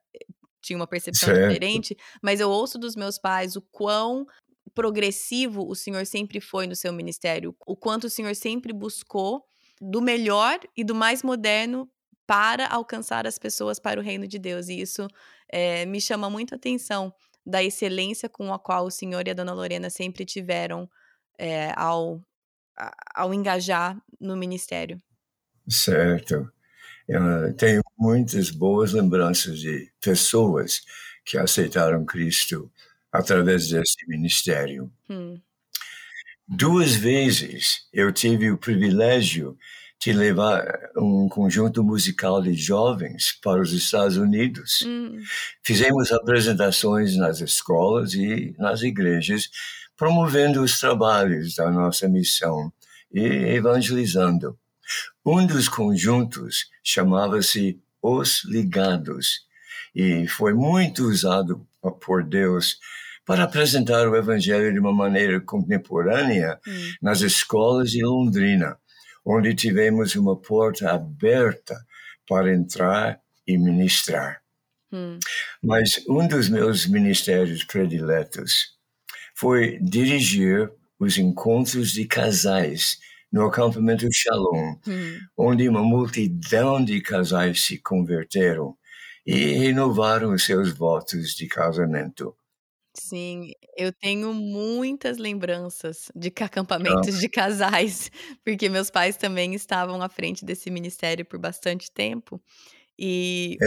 tinha 0.65 0.77
uma 0.77 0.87
percepção 0.87 1.29
certo. 1.29 1.49
diferente, 1.49 1.97
mas 2.23 2.41
eu 2.41 2.51
ouço 2.51 2.79
dos 2.79 2.97
meus 2.97 3.19
pais 3.19 3.57
o 3.57 3.63
quão 3.63 4.27
progressivo 4.75 5.69
o 5.69 5.75
senhor 5.75 6.05
sempre 6.07 6.41
foi 6.41 6.67
no 6.67 6.75
seu 6.75 6.93
ministério, 6.93 7.55
o 7.67 7.77
quanto 7.77 8.05
o 8.05 8.11
senhor 8.11 8.35
sempre 8.35 8.73
buscou 8.73 9.45
do 9.81 10.01
melhor 10.01 10.59
e 10.77 10.83
do 10.83 10.95
mais 10.95 11.23
moderno 11.23 11.89
para 12.27 12.67
alcançar 12.69 13.27
as 13.27 13.39
pessoas 13.39 13.79
para 13.79 14.01
o 14.01 14.03
reino 14.03 14.27
de 14.27 14.39
Deus. 14.39 14.69
E 14.69 14.81
isso 14.81 15.07
é, 15.49 15.85
me 15.85 16.01
chama 16.01 16.31
muito 16.31 16.55
a 16.55 16.57
atenção 16.57 17.13
da 17.47 17.63
excelência 17.63 18.29
com 18.29 18.53
a 18.53 18.59
qual 18.59 18.87
o 18.87 18.91
senhor 18.91 19.27
e 19.27 19.31
a 19.31 19.35
dona 19.35 19.53
Lorena 19.53 19.91
sempre 19.91 20.25
tiveram 20.25 20.89
é, 21.39 21.73
ao, 21.77 22.23
ao 23.15 23.35
engajar 23.35 24.01
no 24.19 24.37
ministério. 24.37 25.01
Certo. 25.69 26.51
Eu 27.09 27.55
tenho 27.55 27.83
muitas 27.99 28.51
boas 28.51 28.93
lembranças 28.93 29.59
de 29.59 29.91
pessoas 30.01 30.81
que 31.25 31.37
aceitaram 31.37 32.05
Cristo 32.05 32.71
através 33.13 33.69
desse 33.69 34.07
ministério. 34.09 34.91
Hum. 35.09 35.39
Duas 36.47 36.95
vezes 36.95 37.87
eu 37.93 38.13
tive 38.13 38.51
o 38.51 38.59
privilégio 38.59 39.57
de 40.01 40.13
levar 40.13 40.67
um 40.97 41.29
conjunto 41.29 41.83
musical 41.83 42.43
de 42.43 42.53
jovens 42.55 43.39
para 43.43 43.61
os 43.61 43.73
Estados 43.73 44.17
Unidos. 44.17 44.83
Hum. 44.87 45.23
Fizemos 45.63 46.13
apresentações 46.13 47.17
nas 47.17 47.41
escolas 47.41 48.15
e 48.15 48.55
nas 48.59 48.83
igrejas, 48.83 49.49
promovendo 49.97 50.63
os 50.63 50.79
trabalhos 50.79 51.55
da 51.55 51.71
nossa 51.71 52.09
missão 52.09 52.73
e 53.13 53.23
evangelizando. 53.23 54.59
Um 55.25 55.47
dos 55.47 55.69
conjuntos 55.69 56.67
chamava-se 56.83 57.81
Os 58.03 58.45
Ligados 58.45 59.47
e 59.95 60.27
foi 60.27 60.53
muito 60.53 61.05
usado 61.05 61.67
por 62.01 62.25
Deus 62.25 62.79
para 63.25 63.45
apresentar 63.45 64.07
o 64.09 64.17
Evangelho 64.17 64.73
de 64.73 64.79
uma 64.79 64.93
maneira 64.93 65.41
contemporânea 65.41 66.59
hum. 66.67 66.93
nas 67.01 67.21
escolas 67.21 67.91
de 67.91 68.05
Londrina, 68.05 68.77
onde 69.25 69.55
tivemos 69.55 70.15
uma 70.15 70.37
porta 70.37 70.91
aberta 70.91 71.75
para 72.29 72.53
entrar 72.53 73.21
e 73.47 73.57
ministrar. 73.57 74.43
Hum. 74.93 75.19
Mas 75.63 76.03
um 76.09 76.27
dos 76.27 76.49
meus 76.49 76.87
ministérios 76.87 77.65
prediletos 77.65 78.75
foi 79.35 79.79
dirigir 79.81 80.71
os 80.99 81.19
encontros 81.19 81.93
de 81.93 82.05
casais 82.07 82.99
no 83.35 83.47
acampamento 83.47 84.07
Shalom, 84.13 84.77
hum. 84.87 85.19
onde 85.37 85.69
uma 85.69 85.83
multidão 85.83 86.83
de 86.83 87.01
casais 87.01 87.63
se 87.63 87.79
converteram 87.79 88.77
e 89.27 89.55
renovaram 89.55 90.39
seus 90.39 90.73
votos 90.73 91.35
de 91.35 91.49
casamento. 91.49 92.37
Sim, 92.97 93.51
eu 93.77 93.93
tenho 93.93 94.33
muitas 94.33 95.19
lembranças 95.19 96.13
de 96.15 96.33
acampamentos 96.41 97.19
de 97.19 97.29
casais, 97.29 98.09
porque 98.45 98.69
meus 98.69 98.89
pais 98.89 99.17
também 99.17 99.53
estavam 99.53 100.01
à 100.01 100.09
frente 100.09 100.45
desse 100.45 100.71
ministério 100.71 101.25
por 101.25 101.41
bastante 101.41 101.91
tempo. 101.91 102.41
E 102.97 103.59
É, 103.61 103.67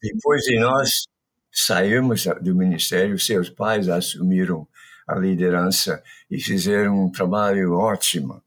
depois 0.00 0.40
de 0.44 0.58
nós 0.58 1.02
sairmos 1.52 2.24
do 2.40 2.54
ministério, 2.54 3.18
seus 3.18 3.50
pais 3.50 3.90
assumiram 3.90 4.66
a 5.06 5.16
liderança 5.16 6.02
e 6.30 6.40
fizeram 6.40 7.04
um 7.04 7.12
trabalho 7.12 7.74
ótimo. 7.74 8.42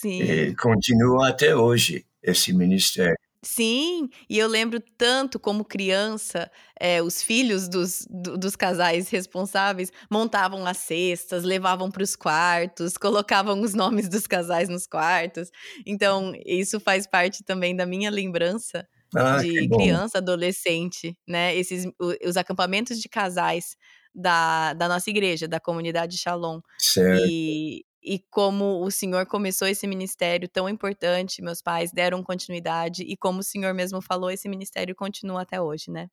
Sim. 0.00 0.22
E 0.22 0.54
continua 0.56 1.28
até 1.28 1.54
hoje 1.56 2.04
esse 2.22 2.52
ministério. 2.52 3.16
Sim, 3.40 4.08
e 4.28 4.36
eu 4.36 4.48
lembro 4.48 4.80
tanto 4.98 5.38
como 5.38 5.64
criança, 5.64 6.50
eh, 6.78 7.00
os 7.00 7.22
filhos 7.22 7.68
dos, 7.68 8.04
do- 8.10 8.36
dos 8.36 8.56
casais 8.56 9.08
responsáveis 9.10 9.92
montavam 10.10 10.66
as 10.66 10.78
cestas, 10.78 11.44
levavam 11.44 11.88
para 11.88 12.02
os 12.02 12.16
quartos, 12.16 12.94
colocavam 12.98 13.60
os 13.60 13.74
nomes 13.74 14.08
dos 14.08 14.26
casais 14.26 14.68
nos 14.68 14.88
quartos. 14.88 15.50
Então, 15.86 16.32
isso 16.44 16.80
faz 16.80 17.06
parte 17.06 17.44
também 17.44 17.76
da 17.76 17.86
minha 17.86 18.10
lembrança 18.10 18.84
Ah, 19.14 19.40
de 19.40 19.68
criança, 19.68 20.18
adolescente, 20.18 21.16
né? 21.26 21.54
Esses, 21.56 21.86
os 22.26 22.36
acampamentos 22.36 23.00
de 23.00 23.08
casais 23.08 23.76
da, 24.12 24.74
da 24.74 24.88
nossa 24.88 25.08
igreja, 25.10 25.46
da 25.46 25.60
comunidade 25.60 26.18
Shalom. 26.18 26.60
Certo. 26.78 27.22
E, 27.24 27.84
e 28.02 28.18
como 28.30 28.84
o 28.84 28.90
Senhor 28.90 29.26
começou 29.26 29.66
esse 29.68 29.86
ministério 29.86 30.48
tão 30.48 30.68
importante, 30.68 31.42
meus 31.42 31.60
pais 31.60 31.92
deram 31.92 32.22
continuidade, 32.22 33.02
e 33.02 33.16
como 33.16 33.40
o 33.40 33.42
Senhor 33.44 33.74
mesmo 33.74 34.00
falou, 34.00 34.30
esse 34.30 34.48
ministério 34.48 34.94
continua 34.94 35.42
até 35.42 35.60
hoje, 35.60 35.90
né? 35.90 36.08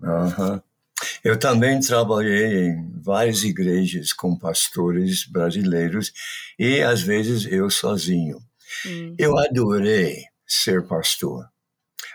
Uhum. 0.00 0.60
Eu 1.22 1.38
também 1.38 1.80
trabalhei 1.80 2.68
em 2.68 3.00
várias 3.00 3.42
igrejas 3.42 4.12
com 4.12 4.38
pastores 4.38 5.26
brasileiros 5.26 6.12
e 6.58 6.80
às 6.82 7.02
vezes 7.02 7.50
eu 7.50 7.68
sozinho. 7.68 8.38
Hum. 8.86 9.14
Eu 9.18 9.38
adorei 9.38 10.24
ser 10.46 10.86
pastor. 10.86 11.48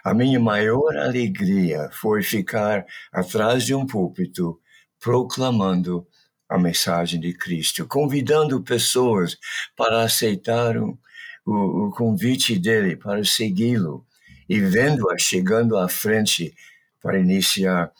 A 0.03 0.13
minha 0.13 0.39
maior 0.39 0.95
alegria 0.95 1.89
foi 1.91 2.23
ficar 2.23 2.85
atrás 3.11 3.65
de 3.65 3.75
um 3.75 3.85
púlpito 3.85 4.59
proclamando 4.99 6.07
a 6.49 6.57
mensagem 6.57 7.19
de 7.19 7.33
Cristo, 7.33 7.85
convidando 7.87 8.61
pessoas 8.63 9.37
para 9.77 10.03
aceitar 10.03 10.75
o, 10.77 10.97
o, 11.45 11.87
o 11.87 11.91
convite 11.91 12.57
dele, 12.57 12.95
para 12.95 13.23
segui-lo, 13.23 14.05
e 14.49 14.59
vendo-a 14.59 15.15
chegando 15.17 15.77
à 15.77 15.87
frente 15.87 16.55
para 16.99 17.19
iniciar 17.19 17.91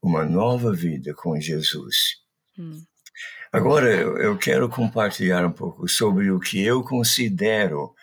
uma 0.00 0.24
nova 0.24 0.72
vida 0.72 1.12
com 1.12 1.38
Jesus. 1.40 2.20
Hum. 2.56 2.80
Agora, 3.52 3.90
eu 3.90 4.36
quero 4.38 4.68
compartilhar 4.68 5.44
um 5.44 5.50
pouco 5.50 5.88
sobre 5.88 6.30
o 6.30 6.38
que 6.38 6.62
eu 6.62 6.82
considero 6.82 7.94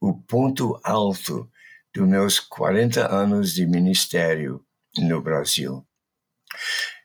o 0.00 0.14
ponto 0.14 0.80
alto 0.82 1.50
dos 1.94 2.08
meus 2.08 2.40
40 2.40 3.12
anos 3.12 3.52
de 3.52 3.66
ministério 3.66 4.64
no 4.96 5.20
Brasil. 5.20 5.84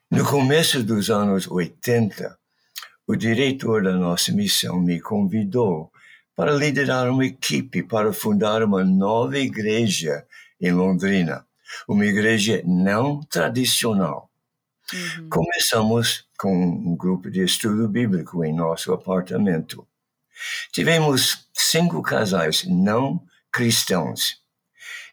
No 0.09 0.25
começo 0.25 0.83
dos 0.83 1.09
anos 1.09 1.47
80, 1.47 2.37
o 3.07 3.15
diretor 3.15 3.83
da 3.83 3.93
nossa 3.93 4.31
missão 4.31 4.79
me 4.79 4.99
convidou 4.99 5.91
para 6.35 6.51
liderar 6.51 7.09
uma 7.09 7.25
equipe 7.25 7.83
para 7.83 8.11
fundar 8.11 8.63
uma 8.63 8.83
nova 8.83 9.37
igreja 9.37 10.25
em 10.59 10.71
Londrina, 10.71 11.45
uma 11.87 12.05
igreja 12.05 12.61
não 12.65 13.21
tradicional. 13.21 14.29
Uhum. 14.93 15.29
Começamos 15.29 16.25
com 16.37 16.53
um 16.53 16.95
grupo 16.95 17.31
de 17.31 17.43
estudo 17.43 17.87
bíblico 17.87 18.43
em 18.43 18.53
nosso 18.53 18.93
apartamento. 18.93 19.87
Tivemos 20.71 21.47
cinco 21.53 22.01
casais 22.01 22.65
não 22.65 23.23
cristãos. 23.51 24.41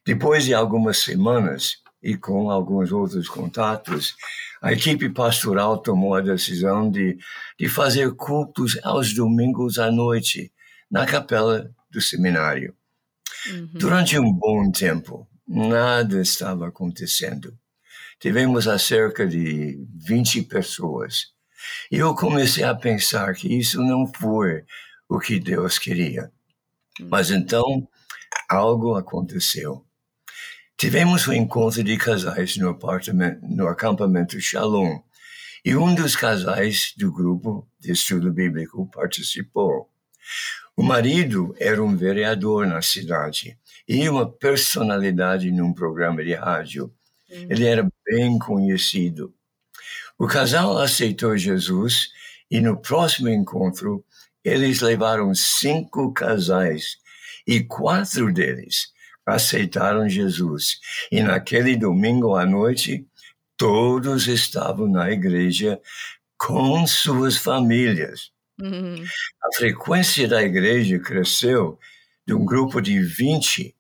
Depois 0.04 0.44
de 0.44 0.52
algumas 0.52 0.98
semanas 0.98 1.78
e 2.02 2.16
com 2.16 2.50
alguns 2.50 2.90
outros 2.90 3.28
contatos, 3.28 4.16
a 4.62 4.72
equipe 4.72 5.10
pastoral 5.10 5.76
tomou 5.76 6.14
a 6.14 6.20
decisão 6.20 6.88
de, 6.88 7.18
de 7.58 7.68
fazer 7.68 8.14
cultos 8.14 8.78
aos 8.84 9.12
domingos 9.12 9.76
à 9.76 9.90
noite 9.90 10.52
na 10.88 11.04
capela 11.04 11.68
do 11.90 12.00
seminário. 12.00 12.72
Uhum. 13.50 13.70
Durante 13.74 14.16
um 14.16 14.32
bom 14.32 14.70
tempo, 14.70 15.26
nada 15.48 16.20
estava 16.20 16.68
acontecendo. 16.68 17.58
Tivemos 18.20 18.68
a 18.68 18.78
cerca 18.78 19.26
de 19.26 19.84
20 19.96 20.42
pessoas. 20.42 21.32
E 21.90 21.96
eu 21.96 22.14
comecei 22.14 22.62
a 22.62 22.72
pensar 22.72 23.34
que 23.34 23.52
isso 23.52 23.82
não 23.82 24.06
foi 24.06 24.64
o 25.08 25.18
que 25.18 25.40
Deus 25.40 25.76
queria. 25.76 26.30
Mas 27.00 27.32
então, 27.32 27.88
algo 28.48 28.94
aconteceu. 28.94 29.84
Tivemos 30.82 31.28
um 31.28 31.32
encontro 31.32 31.84
de 31.84 31.96
casais 31.96 32.56
no, 32.56 32.70
apartamento, 32.70 33.38
no 33.42 33.68
acampamento 33.68 34.40
Shalom, 34.40 35.00
e 35.64 35.76
um 35.76 35.94
dos 35.94 36.16
casais 36.16 36.92
do 36.96 37.12
grupo 37.12 37.64
de 37.78 37.92
estudo 37.92 38.32
bíblico 38.32 38.90
participou. 38.92 39.88
O 40.76 40.82
marido 40.82 41.54
era 41.60 41.80
um 41.80 41.96
vereador 41.96 42.66
na 42.66 42.82
cidade 42.82 43.56
e 43.86 44.08
uma 44.08 44.28
personalidade 44.28 45.52
num 45.52 45.72
programa 45.72 46.24
de 46.24 46.34
rádio. 46.34 46.92
Uhum. 47.30 47.46
Ele 47.48 47.64
era 47.64 47.88
bem 48.04 48.36
conhecido. 48.36 49.32
O 50.18 50.26
casal 50.26 50.76
aceitou 50.78 51.38
Jesus 51.38 52.08
e 52.50 52.60
no 52.60 52.76
próximo 52.76 53.28
encontro 53.28 54.04
eles 54.44 54.80
levaram 54.80 55.32
cinco 55.32 56.12
casais 56.12 56.96
e 57.46 57.60
quatro 57.60 58.32
deles 58.32 58.90
aceitaram 59.26 60.08
Jesus. 60.08 60.80
E 61.10 61.22
naquele 61.22 61.76
domingo 61.76 62.34
à 62.34 62.44
noite, 62.44 63.06
todos 63.56 64.26
estavam 64.26 64.88
na 64.88 65.10
igreja 65.10 65.80
com 66.36 66.86
suas 66.86 67.36
famílias. 67.36 68.32
Uhum. 68.60 69.04
A 69.44 69.56
frequência 69.56 70.26
da 70.28 70.42
igreja 70.42 70.98
cresceu 70.98 71.78
de 72.26 72.34
um 72.34 72.44
grupo 72.44 72.80
de 72.80 73.00
20 73.00 73.74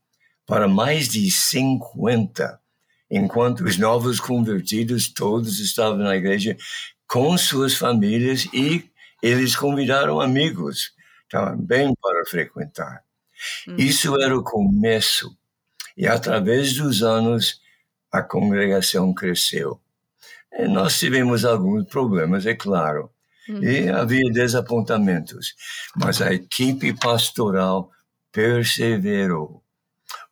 para 0.46 0.68
mais 0.68 1.08
de 1.08 1.30
50, 1.30 2.60
enquanto 3.10 3.64
os 3.64 3.78
novos 3.78 4.18
convertidos 4.20 5.12
todos 5.12 5.60
estavam 5.60 5.98
na 5.98 6.16
igreja 6.16 6.56
com 7.06 7.36
suas 7.36 7.74
famílias 7.74 8.48
e 8.52 8.84
eles 9.22 9.54
convidaram 9.54 10.20
amigos 10.20 10.92
também 11.28 11.94
para 12.00 12.24
frequentar. 12.26 13.04
Uhum. 13.66 13.76
Isso 13.78 14.20
era 14.20 14.36
o 14.36 14.42
começo 14.42 15.36
E 15.96 16.06
através 16.06 16.74
dos 16.74 17.02
anos, 17.02 17.60
a 18.10 18.22
congregação 18.22 19.12
cresceu. 19.12 19.80
E 20.52 20.66
nós 20.68 20.98
tivemos 20.98 21.44
alguns 21.44 21.86
problemas, 21.86 22.46
é 22.46 22.54
claro. 22.54 23.10
Uhum. 23.48 23.62
E 23.62 23.88
havia 23.88 24.30
desapontamentos. 24.32 25.54
Mas 25.96 26.20
a 26.22 26.32
equipe 26.32 26.92
pastoral 26.94 27.90
perseverou. 28.30 29.62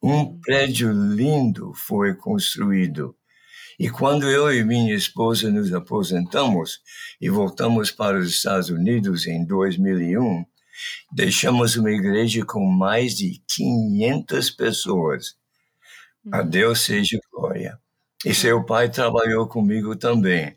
Um 0.02 0.12
uhum. 0.12 0.40
prédio 0.40 0.92
lindo 0.92 1.72
foi 1.74 2.14
construído. 2.14 3.14
E 3.78 3.88
quando 3.88 4.28
eu 4.28 4.52
e 4.52 4.62
minha 4.62 4.94
esposa 4.94 5.50
nos 5.50 5.72
aposentamos 5.72 6.80
e 7.18 7.30
voltamos 7.30 7.90
para 7.90 8.18
os 8.18 8.28
Estados 8.28 8.68
Unidos 8.68 9.26
em 9.26 9.44
2001, 9.44 10.44
deixamos 11.12 11.76
uma 11.76 11.90
igreja 11.90 12.44
com 12.44 12.64
mais 12.64 13.16
de 13.16 13.42
500 13.48 14.50
pessoas. 14.50 15.36
A 16.32 16.42
uhum. 16.42 16.48
Deus 16.48 16.80
seja 16.80 17.18
glória. 17.32 17.78
E 18.24 18.34
seu 18.34 18.64
pai 18.64 18.90
trabalhou 18.90 19.48
comigo 19.48 19.96
também 19.96 20.56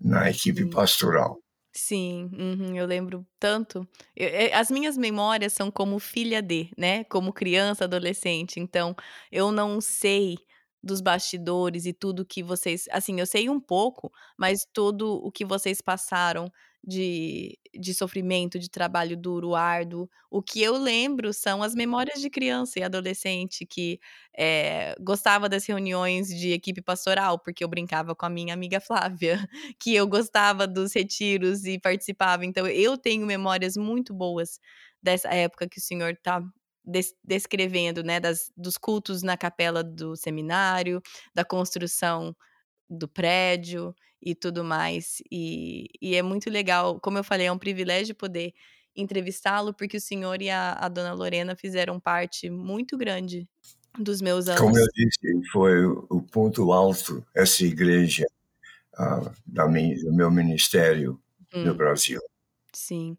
na 0.00 0.30
equipe 0.30 0.66
pastoral. 0.66 1.38
Sim, 1.74 2.30
uhum, 2.38 2.76
eu 2.76 2.84
lembro 2.86 3.26
tanto. 3.40 3.88
Eu- 4.14 4.28
eh, 4.28 4.52
as 4.52 4.70
minhas 4.70 4.96
memórias 4.96 5.54
são 5.54 5.70
como 5.70 5.98
filha 5.98 6.42
de, 6.42 6.70
né? 6.76 7.04
Como 7.04 7.32
criança, 7.32 7.84
adolescente. 7.84 8.60
Então, 8.60 8.94
eu 9.30 9.50
não 9.50 9.80
sei 9.80 10.36
dos 10.82 11.00
bastidores 11.00 11.86
e 11.86 11.92
tudo 11.94 12.26
que 12.26 12.42
vocês. 12.42 12.86
Assim, 12.90 13.18
eu 13.20 13.26
sei 13.26 13.48
um 13.48 13.58
pouco, 13.60 14.12
mas 14.36 14.66
tudo 14.72 15.14
o 15.24 15.30
que 15.32 15.44
vocês 15.46 15.80
passaram 15.80 16.52
de, 16.84 17.58
de 17.78 17.94
sofrimento, 17.94 18.58
de 18.58 18.68
trabalho 18.68 19.16
duro, 19.16 19.54
árduo. 19.54 20.08
O 20.30 20.42
que 20.42 20.60
eu 20.62 20.76
lembro 20.76 21.32
são 21.32 21.62
as 21.62 21.74
memórias 21.74 22.20
de 22.20 22.28
criança 22.28 22.80
e 22.80 22.82
adolescente 22.82 23.64
que 23.64 24.00
é, 24.36 24.94
gostava 25.00 25.48
das 25.48 25.64
reuniões 25.66 26.28
de 26.28 26.52
equipe 26.52 26.82
pastoral, 26.82 27.38
porque 27.38 27.62
eu 27.62 27.68
brincava 27.68 28.14
com 28.14 28.26
a 28.26 28.30
minha 28.30 28.52
amiga 28.54 28.80
Flávia, 28.80 29.38
que 29.78 29.94
eu 29.94 30.06
gostava 30.06 30.66
dos 30.66 30.92
retiros 30.94 31.64
e 31.64 31.78
participava. 31.78 32.44
Então, 32.44 32.66
eu 32.66 32.98
tenho 32.98 33.26
memórias 33.26 33.76
muito 33.76 34.12
boas 34.12 34.58
dessa 35.02 35.28
época 35.28 35.68
que 35.68 35.78
o 35.78 35.82
senhor 35.82 36.12
está 36.12 36.42
descrevendo, 37.24 38.02
né, 38.02 38.18
das, 38.18 38.50
dos 38.56 38.76
cultos 38.76 39.22
na 39.22 39.36
capela 39.36 39.84
do 39.84 40.16
seminário, 40.16 41.00
da 41.32 41.44
construção 41.44 42.34
do 42.90 43.08
prédio 43.08 43.94
e 44.22 44.34
tudo 44.34 44.62
mais. 44.62 45.22
E, 45.30 45.88
e 46.00 46.14
é 46.14 46.22
muito 46.22 46.48
legal, 46.48 47.00
como 47.00 47.18
eu 47.18 47.24
falei, 47.24 47.46
é 47.46 47.52
um 47.52 47.58
privilégio 47.58 48.14
poder 48.14 48.54
entrevistá-lo, 48.94 49.74
porque 49.74 49.96
o 49.96 50.00
senhor 50.00 50.40
e 50.40 50.50
a, 50.50 50.74
a 50.74 50.88
dona 50.88 51.12
Lorena 51.12 51.56
fizeram 51.56 51.98
parte 51.98 52.48
muito 52.48 52.96
grande 52.96 53.48
dos 53.98 54.20
meus 54.22 54.48
anos. 54.48 54.60
Como 54.60 54.78
eu 54.78 54.86
disse, 54.94 55.50
foi 55.50 55.84
o 55.84 56.22
ponto 56.30 56.72
alto 56.72 57.24
essa 57.34 57.64
igreja 57.64 58.26
uh, 58.94 59.30
da 59.46 59.66
minha, 59.66 59.96
do 59.96 60.12
meu 60.12 60.30
ministério 60.30 61.20
hum. 61.52 61.64
no 61.64 61.74
Brasil. 61.74 62.20
Sim. 62.72 63.16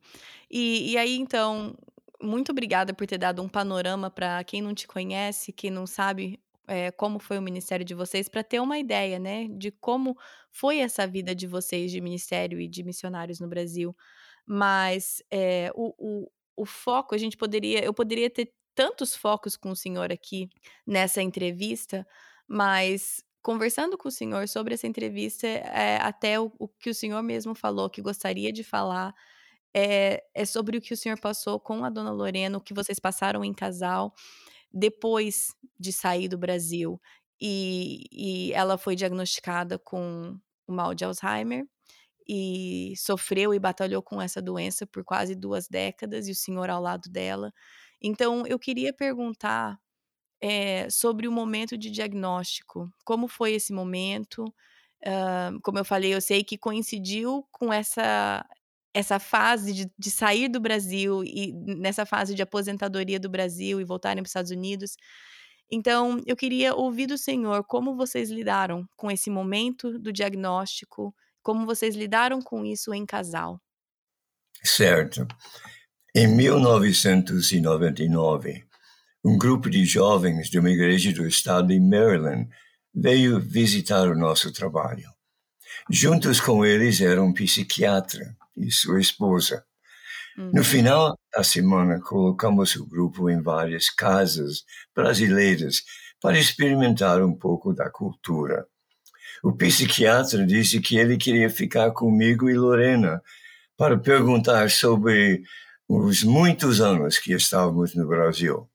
E, 0.49 0.91
e 0.91 0.97
aí, 0.97 1.15
então, 1.15 1.75
muito 2.21 2.51
obrigada 2.51 2.93
por 2.93 3.05
ter 3.05 3.17
dado 3.17 3.41
um 3.41 3.49
panorama 3.49 4.09
para 4.09 4.43
quem 4.43 4.61
não 4.61 4.73
te 4.73 4.87
conhece, 4.87 5.51
quem 5.51 5.69
não 5.69 5.85
sabe 5.85 6.39
é, 6.67 6.91
como 6.91 7.19
foi 7.19 7.37
o 7.37 7.41
ministério 7.41 7.85
de 7.85 7.93
vocês, 7.93 8.29
para 8.29 8.43
ter 8.43 8.59
uma 8.59 8.77
ideia, 8.77 9.19
né, 9.19 9.47
de 9.49 9.71
como 9.71 10.17
foi 10.51 10.79
essa 10.79 11.05
vida 11.07 11.35
de 11.35 11.47
vocês 11.47 11.91
de 11.91 12.01
ministério 12.01 12.59
e 12.59 12.67
de 12.67 12.83
missionários 12.83 13.39
no 13.39 13.47
Brasil. 13.47 13.95
Mas 14.45 15.21
é, 15.31 15.71
o, 15.75 15.93
o, 15.97 16.31
o 16.55 16.65
foco, 16.65 17.15
a 17.15 17.17
gente 17.17 17.37
poderia, 17.37 17.83
eu 17.83 17.93
poderia 17.93 18.29
ter 18.29 18.53
tantos 18.75 19.15
focos 19.15 19.55
com 19.55 19.71
o 19.71 19.75
senhor 19.75 20.11
aqui 20.11 20.49
nessa 20.85 21.21
entrevista, 21.21 22.05
mas 22.47 23.23
conversando 23.41 23.97
com 23.97 24.07
o 24.07 24.11
senhor 24.11 24.47
sobre 24.47 24.73
essa 24.73 24.87
entrevista, 24.87 25.45
é, 25.47 25.97
até 26.01 26.39
o, 26.39 26.51
o, 26.57 26.67
que 26.67 26.89
o 26.89 26.93
senhor 26.93 27.21
mesmo 27.21 27.53
falou 27.53 27.89
que 27.89 28.01
gostaria 28.01 28.51
de 28.53 28.63
falar 28.63 29.13
é, 29.73 30.23
é, 30.33 30.45
sobre 30.45 30.77
o 30.77 30.81
que 30.81 30.93
o 30.93 30.97
senhor 30.97 31.19
passou 31.19 31.59
com 31.59 31.83
a 31.83 31.89
dona 31.89 32.11
Lorena, 32.11 32.57
o 32.57 32.61
que 32.61 32.73
vocês 32.73 32.99
passaram 32.99 33.43
em 33.43 33.53
casal 33.53 34.13
depois 34.73 35.55
de 35.79 35.93
sair 35.93 36.27
do 36.27 36.37
Brasil 36.37 36.99
e, 37.39 38.05
e 38.11 38.53
ela 38.53 38.77
foi 38.77 38.95
diagnosticada 38.95 39.77
com 39.77 40.37
o 40.67 40.73
mal 40.73 40.95
de 40.95 41.05
Alzheimer 41.05 41.65
e 42.27 42.93
sofreu 42.97 43.53
e 43.53 43.59
batalhou 43.59 44.01
com 44.01 44.21
essa 44.21 44.41
doença 44.41 44.87
por 44.87 45.03
quase 45.03 45.35
duas 45.35 45.67
décadas 45.67 46.27
e 46.27 46.31
o 46.31 46.35
senhor 46.35 46.69
ao 46.69 46.81
lado 46.81 47.09
dela. 47.09 47.53
Então, 48.01 48.45
eu 48.47 48.57
queria 48.57 48.93
perguntar 48.93 49.77
é, 50.41 50.89
sobre 50.89 51.27
o 51.27 51.31
momento 51.31 51.77
de 51.77 51.89
diagnóstico. 51.89 52.89
Como 53.05 53.27
foi 53.27 53.53
esse 53.53 53.73
momento? 53.73 54.45
Uh, 55.05 55.59
como 55.63 55.79
eu 55.79 55.85
falei, 55.85 56.13
eu 56.13 56.21
sei 56.21 56.43
que 56.43 56.57
coincidiu 56.57 57.45
com 57.51 57.73
essa 57.73 58.45
essa 58.93 59.19
fase 59.19 59.73
de, 59.73 59.91
de, 59.97 60.11
sair 60.11 60.47
do 60.47 60.59
Brasil 60.59 61.23
e 61.23 61.51
nessa 61.65 62.05
fase 62.05 62.35
de 62.35 62.43
aposentadoria 62.43 63.19
do 63.19 63.29
Brasil 63.29 63.81
e 63.81 63.83
voltarem 63.83 64.21
para 64.21 64.27
os 64.27 64.29
Estados 64.29 64.51
Unidos. 64.51 64.95
Então, 65.71 66.21
eu 66.27 66.35
queria 66.35 66.75
ouvir 66.75 67.07
do 67.07 67.17
Senhor 67.17 67.63
como 67.63 67.95
vocês 67.95 68.29
lidaram 68.29 68.87
com 68.95 69.09
esse 69.09 69.31
momento 69.31 69.97
do 69.97 70.13
diagnóstico, 70.13 71.11
como 71.41 71.65
vocês 71.65 71.95
lidaram 71.95 72.39
com 72.39 72.63
isso 72.63 72.93
em 72.93 73.05
casal. 73.05 73.59
Certo. 74.63 75.27
Em 76.15 76.27
1999, 76.27 78.63
um 79.25 79.37
grupo 79.37 79.69
de 79.69 79.85
jovens 79.85 80.49
de 80.49 80.59
uma 80.59 80.69
igreja 80.69 81.11
do 81.11 81.27
estado 81.27 81.69
de 81.69 81.79
Maryland 81.79 82.47
veio 82.93 83.39
visitar 83.39 84.07
o 84.07 84.15
nosso 84.15 84.53
trabalho. 84.53 85.09
Juntos 85.89 86.39
com 86.39 86.63
eles 86.63 87.01
era 87.01 87.23
um 87.23 87.33
psiquiatra 87.33 88.37
e 88.57 88.71
sua 88.71 88.99
esposa. 88.99 89.63
Uhum. 90.37 90.51
No 90.53 90.63
final 90.63 91.17
da 91.35 91.43
semana, 91.43 91.99
colocamos 92.01 92.75
o 92.75 92.85
grupo 92.85 93.29
em 93.29 93.41
várias 93.41 93.89
casas 93.89 94.63
brasileiras 94.95 95.83
para 96.21 96.39
experimentar 96.39 97.21
um 97.21 97.33
pouco 97.33 97.73
da 97.73 97.89
cultura. 97.89 98.65
O 99.43 99.51
psiquiatra 99.51 100.45
disse 100.45 100.79
que 100.79 100.97
ele 100.97 101.17
queria 101.17 101.49
ficar 101.49 101.91
comigo 101.91 102.49
e 102.49 102.53
Lorena 102.53 103.21
para 103.77 103.97
perguntar 103.97 104.69
sobre 104.69 105.43
os 105.87 106.23
muitos 106.23 106.79
anos 106.79 107.19
que 107.19 107.33
estávamos 107.33 107.93
no 107.93 108.07
Brasil. 108.07 108.69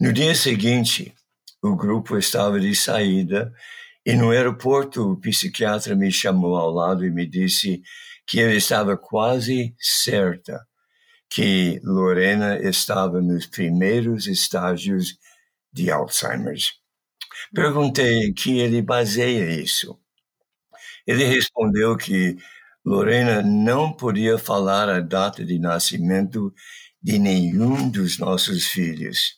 No 0.00 0.12
dia 0.12 0.34
seguinte, 0.34 1.14
o 1.62 1.76
grupo 1.76 2.16
estava 2.18 2.58
de 2.58 2.74
saída 2.74 3.52
e 4.04 4.14
no 4.14 4.30
aeroporto 4.30 5.12
o 5.12 5.16
psiquiatra 5.16 5.94
me 5.94 6.10
chamou 6.10 6.56
ao 6.56 6.70
lado 6.70 7.04
e 7.04 7.10
me 7.10 7.26
disse 7.26 7.82
que 8.28 8.38
ele 8.38 8.56
estava 8.56 8.96
quase 8.96 9.74
certa 9.78 10.60
que 11.30 11.80
Lorena 11.82 12.58
estava 12.58 13.20
nos 13.20 13.46
primeiros 13.46 14.26
estágios 14.26 15.16
de 15.72 15.90
Alzheimer's. 15.90 16.74
Perguntei 17.54 18.26
em 18.26 18.34
que 18.34 18.58
ele 18.58 18.82
baseia 18.82 19.50
isso. 19.50 19.98
Ele 21.06 21.24
respondeu 21.24 21.96
que 21.96 22.36
Lorena 22.84 23.42
não 23.42 23.92
podia 23.92 24.36
falar 24.38 24.88
a 24.88 25.00
data 25.00 25.44
de 25.44 25.58
nascimento 25.58 26.52
de 27.02 27.18
nenhum 27.18 27.88
dos 27.90 28.18
nossos 28.18 28.66
filhos. 28.66 29.36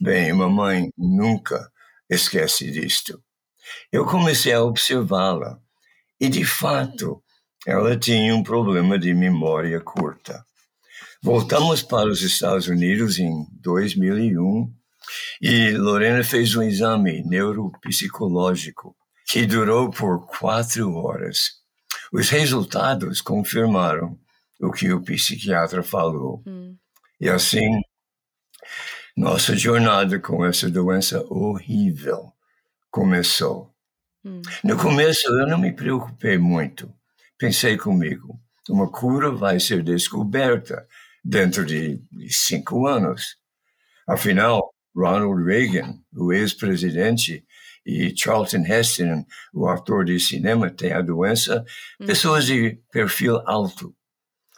Bem, 0.00 0.32
mamãe 0.32 0.90
nunca 0.96 1.70
esquece 2.10 2.70
disto. 2.70 3.22
Eu 3.92 4.04
comecei 4.04 4.52
a 4.52 4.62
observá-la 4.62 5.60
e, 6.20 6.28
de 6.28 6.44
fato, 6.44 7.21
ela 7.66 7.96
tinha 7.96 8.34
um 8.34 8.42
problema 8.42 8.98
de 8.98 9.14
memória 9.14 9.80
curta. 9.80 10.44
Voltamos 11.22 11.82
para 11.82 12.08
os 12.08 12.20
Estados 12.22 12.66
Unidos 12.66 13.18
em 13.18 13.46
2001 13.62 14.72
e 15.40 15.70
Lorena 15.72 16.24
fez 16.24 16.56
um 16.56 16.62
exame 16.62 17.22
neuropsicológico 17.22 18.96
que 19.28 19.46
durou 19.46 19.90
por 19.90 20.26
quatro 20.26 20.92
horas. 20.94 21.62
Os 22.12 22.28
resultados 22.28 23.20
confirmaram 23.20 24.18
o 24.60 24.72
que 24.72 24.92
o 24.92 25.00
psiquiatra 25.00 25.82
falou. 25.82 26.42
Hum. 26.44 26.76
E 27.20 27.28
assim, 27.28 27.80
nossa 29.16 29.56
jornada 29.56 30.18
com 30.18 30.44
essa 30.44 30.68
doença 30.68 31.24
horrível 31.28 32.32
começou. 32.90 33.72
Hum. 34.24 34.42
No 34.64 34.76
começo, 34.76 35.28
eu 35.28 35.46
não 35.46 35.58
me 35.58 35.72
preocupei 35.72 36.36
muito 36.36 36.92
pensei 37.42 37.76
comigo, 37.76 38.38
uma 38.68 38.88
cura 38.88 39.32
vai 39.32 39.58
ser 39.58 39.82
descoberta 39.82 40.86
dentro 41.24 41.66
de 41.66 42.00
cinco 42.28 42.86
anos. 42.86 43.36
Afinal, 44.06 44.72
Ronald 44.94 45.44
Reagan, 45.44 45.98
o 46.14 46.32
ex-presidente, 46.32 47.44
e 47.84 48.14
Charlton 48.16 48.64
Heston, 48.64 49.26
o 49.52 49.66
ator 49.66 50.04
de 50.04 50.20
cinema, 50.20 50.70
têm 50.70 50.92
a 50.92 51.02
doença, 51.02 51.64
hum. 52.00 52.06
pessoas 52.06 52.46
de 52.46 52.78
perfil 52.92 53.38
alto. 53.44 53.92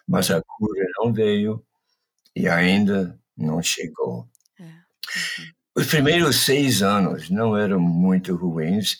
Mas 0.06 0.30
a 0.30 0.42
cura 0.42 0.84
não 0.98 1.10
veio 1.10 1.64
e 2.36 2.46
ainda 2.46 3.18
não 3.34 3.62
chegou. 3.62 4.28
É. 4.60 4.68
Os 5.74 5.86
primeiros 5.86 6.36
seis 6.36 6.82
anos 6.82 7.30
não 7.30 7.56
eram 7.56 7.80
muito 7.80 8.36
ruins, 8.36 8.98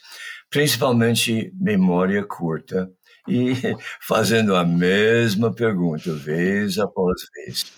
principalmente 0.48 1.52
memória 1.54 2.24
curta 2.24 2.90
e 3.28 3.52
fazendo 4.00 4.54
a 4.54 4.64
mesma 4.64 5.52
pergunta 5.52 6.12
vez 6.14 6.78
após 6.78 7.22
vez. 7.34 7.72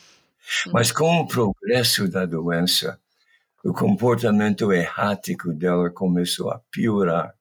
Mas 0.72 0.92
com 0.92 1.20
o 1.20 1.26
progresso 1.26 2.08
da 2.08 2.24
doença, 2.24 3.00
o 3.64 3.72
comportamento 3.72 4.72
errático 4.72 5.52
dela 5.52 5.90
começou 5.90 6.50
a 6.50 6.60
piorar. 6.70 7.34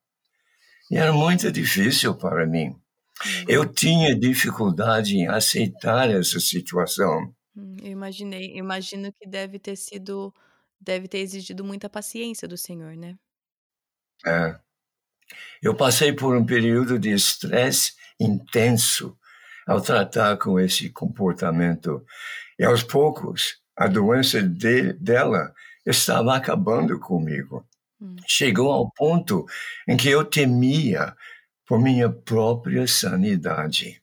E 0.89 0.97
era 0.97 1.13
muito 1.13 1.51
difícil 1.51 2.15
para 2.15 2.45
mim. 2.45 2.69
Hum. 2.69 3.45
Eu 3.47 3.65
tinha 3.65 4.15
dificuldade 4.15 5.15
em 5.15 5.27
aceitar 5.27 6.09
essa 6.09 6.39
situação. 6.39 7.33
Hum, 7.55 7.77
eu 7.81 7.91
imaginei, 7.91 8.55
imagino 8.57 9.11
que 9.13 9.27
deve 9.27 9.59
ter 9.59 9.75
sido, 9.75 10.33
deve 10.79 11.07
ter 11.07 11.19
exigido 11.19 11.63
muita 11.63 11.89
paciência 11.89 12.47
do 12.47 12.57
Senhor, 12.57 12.95
né? 12.95 13.15
É. 14.25 14.59
Eu 15.61 15.75
passei 15.75 16.13
por 16.13 16.35
um 16.35 16.45
período 16.45 16.99
de 16.99 17.11
estresse 17.11 17.93
intenso 18.19 19.17
ao 19.65 19.81
tratar 19.81 20.37
com 20.37 20.59
esse 20.59 20.89
comportamento. 20.89 22.05
E 22.57 22.63
aos 22.63 22.83
poucos, 22.83 23.57
a 23.75 23.87
doença 23.87 24.41
de, 24.41 24.93
dela 24.93 25.53
estava 25.85 26.35
acabando 26.35 26.99
comigo. 26.99 27.67
Hum. 27.99 28.15
Chegou 28.27 28.71
ao 28.71 28.91
ponto 28.91 29.45
em 29.87 29.97
que 29.97 30.09
eu 30.09 30.23
temia 30.23 31.15
por 31.65 31.81
minha 31.81 32.09
própria 32.09 32.87
sanidade. 32.87 34.01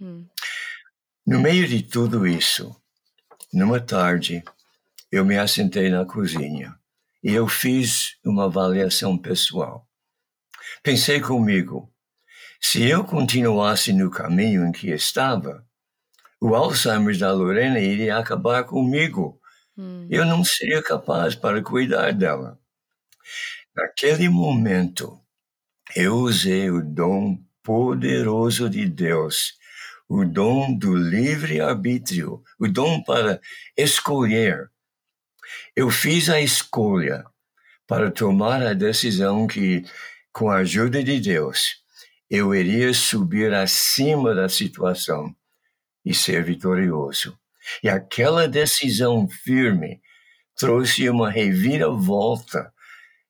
Hum. 0.00 0.26
No 1.26 1.40
meio 1.40 1.66
de 1.66 1.82
tudo 1.82 2.26
isso, 2.26 2.74
numa 3.52 3.80
tarde, 3.80 4.42
eu 5.10 5.24
me 5.24 5.36
assentei 5.36 5.90
na 5.90 6.04
cozinha 6.04 6.74
e 7.22 7.32
eu 7.32 7.46
fiz 7.46 8.16
uma 8.24 8.46
avaliação 8.46 9.18
pessoal. 9.18 9.86
Pensei 10.82 11.20
comigo, 11.20 11.92
se 12.58 12.88
eu 12.88 13.04
continuasse 13.04 13.92
no 13.92 14.10
caminho 14.10 14.66
em 14.66 14.72
que 14.72 14.90
estava, 14.90 15.62
o 16.40 16.54
Alzheimer 16.54 17.18
da 17.18 17.30
Lorena 17.32 17.78
iria 17.78 18.16
acabar 18.16 18.64
comigo. 18.64 19.38
Hum. 19.76 20.06
Eu 20.10 20.24
não 20.24 20.42
seria 20.42 20.82
capaz 20.82 21.34
para 21.34 21.62
cuidar 21.62 22.14
dela. 22.14 22.58
Naquele 23.76 24.30
momento, 24.30 25.20
eu 25.94 26.14
usei 26.14 26.70
o 26.70 26.82
dom 26.82 27.38
poderoso 27.62 28.70
de 28.70 28.88
Deus, 28.88 29.52
o 30.08 30.24
dom 30.24 30.72
do 30.72 30.96
livre-arbítrio, 30.96 32.42
o 32.58 32.66
dom 32.66 33.02
para 33.02 33.38
escolher. 33.76 34.70
Eu 35.76 35.90
fiz 35.90 36.30
a 36.30 36.40
escolha 36.40 37.24
para 37.86 38.10
tomar 38.10 38.62
a 38.62 38.72
decisão 38.72 39.46
que, 39.46 39.84
com 40.32 40.50
a 40.50 40.58
ajuda 40.58 41.02
de 41.02 41.20
Deus, 41.20 41.76
eu 42.30 42.54
iria 42.54 42.94
subir 42.94 43.52
acima 43.52 44.34
da 44.34 44.48
situação 44.48 45.34
e 46.04 46.14
ser 46.14 46.44
vitorioso. 46.44 47.38
E 47.82 47.88
aquela 47.88 48.48
decisão 48.48 49.28
firme 49.28 50.00
trouxe 50.56 51.08
uma 51.08 51.30
reviravolta 51.30 52.72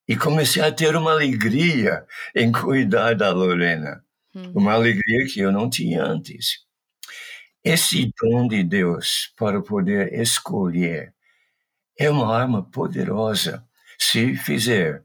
e 0.07 0.17
comecei 0.17 0.63
a 0.63 0.73
ter 0.73 0.97
uma 0.97 1.13
alegria 1.13 2.05
em 2.35 2.51
cuidar 2.51 3.15
da 3.15 3.31
Lorena, 3.31 4.05
hum. 4.35 4.53
uma 4.55 4.73
alegria 4.73 5.27
que 5.27 5.41
eu 5.41 5.53
não 5.53 5.71
tinha 5.71 6.03
antes. 6.03 6.67
Esse 7.63 8.13
dom 8.21 8.49
de 8.49 8.65
Deus 8.65 9.33
para 9.37 9.63
poder 9.63 10.13
escolher 10.21 11.15
é 11.99 12.11
uma 12.11 12.35
arma 12.35 12.63
poderosa 12.63 13.65
se 13.99 14.35
fizer 14.35 15.05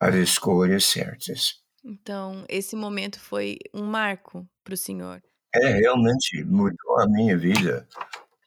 as 0.00 0.14
escolhas 0.14 0.84
certas. 0.84 1.60
Então, 1.84 2.44
esse 2.48 2.74
momento 2.74 3.20
foi 3.20 3.58
um 3.72 3.84
marco 3.84 4.46
para 4.64 4.74
o 4.74 4.76
senhor. 4.76 5.22
É, 5.54 5.68
realmente 5.68 6.42
mudou 6.44 6.98
a 6.98 7.06
minha 7.08 7.36
vida. 7.36 7.86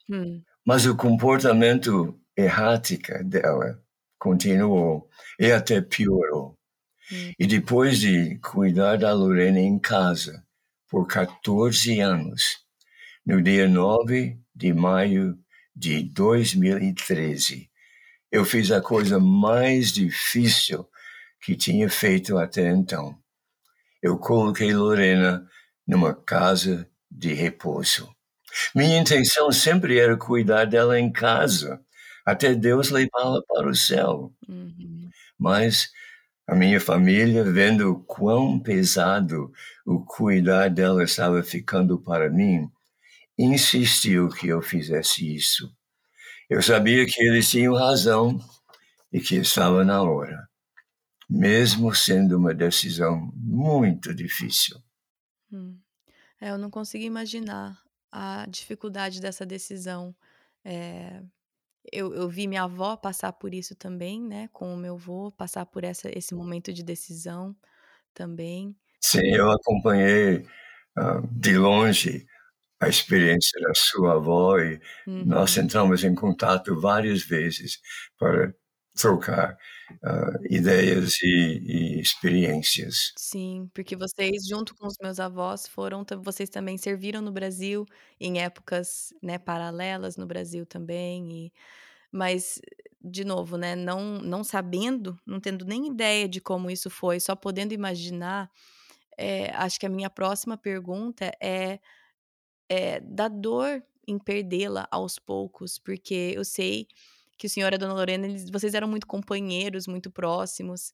Hum. 0.10 0.42
Mas 0.66 0.86
o 0.86 0.96
comportamento 0.96 2.20
errático 2.38 3.24
dela 3.24 3.82
continuou 4.20 5.10
e 5.40 5.52
até 5.52 5.82
piorou. 5.82 6.58
Hum. 7.12 7.34
E 7.40 7.48
depois 7.48 8.00
de 8.00 8.38
cuidar 8.40 8.98
da 8.98 9.14
Lorena 9.14 9.60
em 9.60 9.80
casa 9.80 10.46
por 10.90 11.08
14 11.08 12.00
anos, 12.02 12.58
no 13.26 13.42
dia 13.42 13.68
9 13.68 14.38
de 14.54 14.74
maio 14.74 15.40
de 15.76 16.04
2013, 16.04 17.70
eu 18.32 18.44
fiz 18.44 18.70
a 18.70 18.82
coisa 18.82 19.20
mais 19.20 19.92
difícil 19.92 20.88
que 21.41 21.56
tinha 21.56 21.89
feito 21.89 22.38
até 22.38 22.69
então 22.69 23.17
eu 24.02 24.17
coloquei 24.17 24.73
Lorena 24.73 25.45
numa 25.88 26.13
casa 26.13 26.89
de 27.10 27.34
repouso. 27.34 28.10
Minha 28.73 28.99
intenção 28.99 29.52
sempre 29.52 29.99
era 29.99 30.17
cuidar 30.17 30.65
dela 30.65 30.99
em 30.99 31.12
casa, 31.12 31.80
até 32.25 32.56
Deus 32.56 32.89
levá-la 32.89 33.41
para 33.47 33.67
o 33.69 33.75
céu. 33.75 34.34
Uhum. 34.47 35.10
Mas 35.38 35.89
a 36.47 36.56
minha 36.56 36.80
família, 36.80 37.43
vendo 37.43 38.04
quão 38.08 38.60
pesado 38.60 39.52
o 39.86 40.04
cuidar 40.04 40.69
dela 40.69 41.04
estava 41.04 41.43
ficando 41.43 41.99
para 41.99 42.30
mim, 42.30 42.69
insistiu 43.38 44.30
que 44.30 44.47
eu 44.47 44.62
fizesse 44.62 45.36
isso. 45.36 45.71
Eu 46.49 46.62
sabia 46.62 47.06
que 47.06 47.21
eles 47.23 47.49
tinham 47.49 47.75
razão 47.75 48.39
e 49.12 49.19
que 49.19 49.36
estava 49.36 49.84
na 49.84 50.02
hora 50.02 50.49
mesmo 51.30 51.94
sendo 51.94 52.38
uma 52.38 52.54
decisão 52.54 53.32
muito 53.36 54.13
difícil. 54.13 54.82
Hum. 55.52 55.78
É, 56.42 56.50
eu 56.50 56.58
não 56.58 56.70
consigo 56.72 57.04
imaginar 57.04 57.78
a 58.12 58.46
dificuldade 58.50 59.22
dessa 59.22 59.46
decisão. 59.46 60.15
É, 60.63 61.22
eu, 61.92 62.13
eu, 62.13 62.30
vi 62.30 62.48
minha 62.48 62.63
avó 62.63 62.96
passar 62.96 63.34
por 63.34 63.54
isso 63.54 63.76
também, 63.76 64.22
né? 64.22 64.50
Com 64.52 64.74
o 64.74 64.78
meu 64.78 64.96
avô, 64.96 65.32
passar 65.32 65.65
por 65.65 65.84
essa, 65.84 66.10
esse 66.18 66.34
momento 66.34 66.74
de 66.74 66.84
decisão 66.84 67.56
também. 68.13 68.76
Sim, 69.02 69.28
eu 69.28 69.52
acompanhei 69.52 70.46
uh, 70.98 71.28
de 71.32 71.58
longe 71.58 72.26
a 72.82 72.88
experiência 72.88 73.60
da 73.62 73.74
sua 73.76 74.13
avó 74.13 74.58
e 74.58 74.80
uhum. 75.06 75.26
nós 75.26 75.56
entramos 75.58 76.04
em 76.04 76.15
contato 76.15 76.80
várias 76.80 77.22
vezes 77.22 77.80
para 78.18 78.54
trocar 79.00 79.58
uh, 80.04 80.46
ideias 80.50 81.22
e, 81.24 81.28
e, 81.28 82.02
experiências. 82.02 83.14
Sim, 83.18 83.70
porque 83.74 83.96
vocês, 83.96 84.46
junto 84.48 84.76
com 84.76 84.88
os 84.88 84.96
meus 85.02 85.20
avós, 85.20 85.68
foram, 85.68 86.06
vocês 86.22 86.50
também 86.50 86.78
serviram 86.78 87.22
no 87.22 87.32
Brasil 87.32 87.86
em 88.20 88.42
épocas 88.42 89.14
né, 89.22 89.38
paralelas 89.38 90.18
no 90.18 90.26
Brasil 90.26 90.66
também. 90.66 91.46
E, 91.46 91.54
mas, 92.12 92.60
de 93.02 93.24
novo, 93.24 93.58
né, 93.58 93.76
não, 93.76 94.20
não 94.20 94.44
sabendo, 94.44 95.18
não 95.26 95.40
tendo 95.40 95.66
nem 95.66 95.88
ideia 95.88 96.28
de 96.28 96.42
como 96.42 96.70
isso 96.70 96.90
foi, 96.90 97.20
só 97.20 97.36
podendo 97.36 97.74
imaginar, 97.74 98.52
é, 99.18 99.52
acho 99.56 99.80
que 99.80 99.86
a 99.86 99.90
minha 99.90 100.10
próxima 100.10 100.58
pergunta 100.58 101.32
é, 101.42 101.80
é 102.68 103.00
da 103.00 103.28
dor 103.30 103.82
em 104.08 104.18
perdê-la 104.20 104.88
aos 104.92 105.20
poucos, 105.20 105.78
porque 105.78 106.34
eu 106.36 106.44
sei 106.44 106.88
que 107.39 107.47
o 107.47 107.49
senhor 107.49 107.71
e 107.71 107.75
a 107.75 107.78
dona 107.78 107.93
Lorena, 107.93 108.28
eles, 108.28 108.49
vocês 108.52 108.73
eram 108.73 108.88
muito 108.88 109.08
companheiros, 109.08 109.88
muito 109.88 110.12
próximos. 110.12 110.91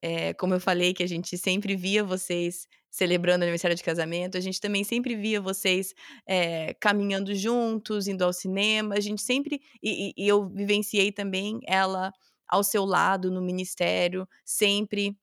É, 0.00 0.32
como 0.34 0.54
eu 0.54 0.60
falei, 0.60 0.94
que 0.94 1.02
a 1.02 1.06
gente 1.06 1.36
sempre 1.36 1.76
via 1.76 2.02
vocês 2.02 2.66
celebrando 2.90 3.42
aniversário 3.42 3.76
de 3.76 3.82
casamento, 3.82 4.38
a 4.38 4.40
gente 4.40 4.60
também 4.60 4.82
sempre 4.82 5.14
via 5.14 5.40
vocês 5.40 5.92
é, 6.26 6.74
caminhando 6.74 7.34
juntos, 7.34 8.08
indo 8.08 8.24
ao 8.24 8.32
cinema, 8.32 8.94
a 8.94 9.00
gente 9.00 9.20
sempre. 9.20 9.60
E, 9.82 10.12
e, 10.16 10.28
eu 10.28 10.48
vivenciei 10.48 11.12
também 11.12 11.60
ela 11.66 12.12
ao 12.48 12.64
seu 12.64 12.84
lado 12.84 13.30
no 13.30 13.42
ministério, 13.42 14.26
sempre 14.44 15.16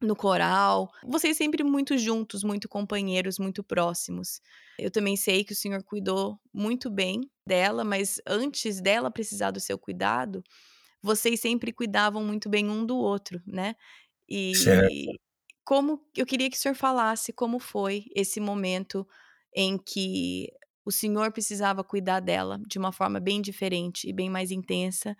no 0.00 0.14
coral. 0.16 0.90
Vocês 1.06 1.36
sempre 1.36 1.64
muito 1.64 1.98
juntos, 1.98 2.44
muito 2.44 2.68
companheiros, 2.68 3.38
muito 3.38 3.64
próximos. 3.64 4.40
Eu 4.78 4.90
também 4.90 5.16
sei 5.16 5.44
que 5.44 5.52
o 5.52 5.56
senhor 5.56 5.82
cuidou 5.82 6.38
muito 6.52 6.90
bem 6.90 7.20
dela, 7.46 7.84
mas 7.84 8.20
antes 8.26 8.80
dela 8.80 9.10
precisar 9.10 9.50
do 9.50 9.60
seu 9.60 9.78
cuidado, 9.78 10.42
vocês 11.02 11.40
sempre 11.40 11.72
cuidavam 11.72 12.24
muito 12.24 12.48
bem 12.48 12.68
um 12.70 12.86
do 12.86 12.96
outro, 12.96 13.42
né? 13.46 13.74
E 14.28 14.52
certo. 14.52 15.18
como 15.64 16.02
eu 16.16 16.26
queria 16.26 16.50
que 16.50 16.56
o 16.56 16.60
senhor 16.60 16.74
falasse 16.74 17.32
como 17.32 17.58
foi 17.60 18.06
esse 18.14 18.40
momento 18.40 19.06
em 19.54 19.78
que 19.78 20.48
o 20.84 20.90
senhor 20.92 21.32
precisava 21.32 21.84
cuidar 21.84 22.20
dela 22.20 22.60
de 22.66 22.78
uma 22.78 22.92
forma 22.92 23.20
bem 23.20 23.40
diferente 23.42 24.08
e 24.08 24.12
bem 24.12 24.30
mais 24.30 24.50
intensa 24.50 25.16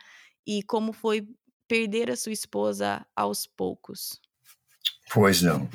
e 0.47 0.63
como 0.63 0.93
foi 0.93 1.29
perder 1.69 2.11
a 2.11 2.17
sua 2.17 2.33
esposa 2.33 3.07
aos 3.15 3.47
poucos. 3.47 4.21
Pois 5.11 5.43
não. 5.43 5.69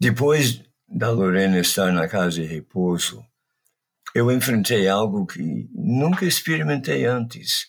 Depois 0.00 0.62
da 0.88 1.10
Lorena 1.10 1.60
estar 1.60 1.92
na 1.92 2.08
casa 2.08 2.32
de 2.32 2.44
repouso, 2.44 3.24
eu 4.14 4.30
enfrentei 4.30 4.88
algo 4.88 5.26
que 5.26 5.68
nunca 5.72 6.26
experimentei 6.26 7.06
antes: 7.06 7.66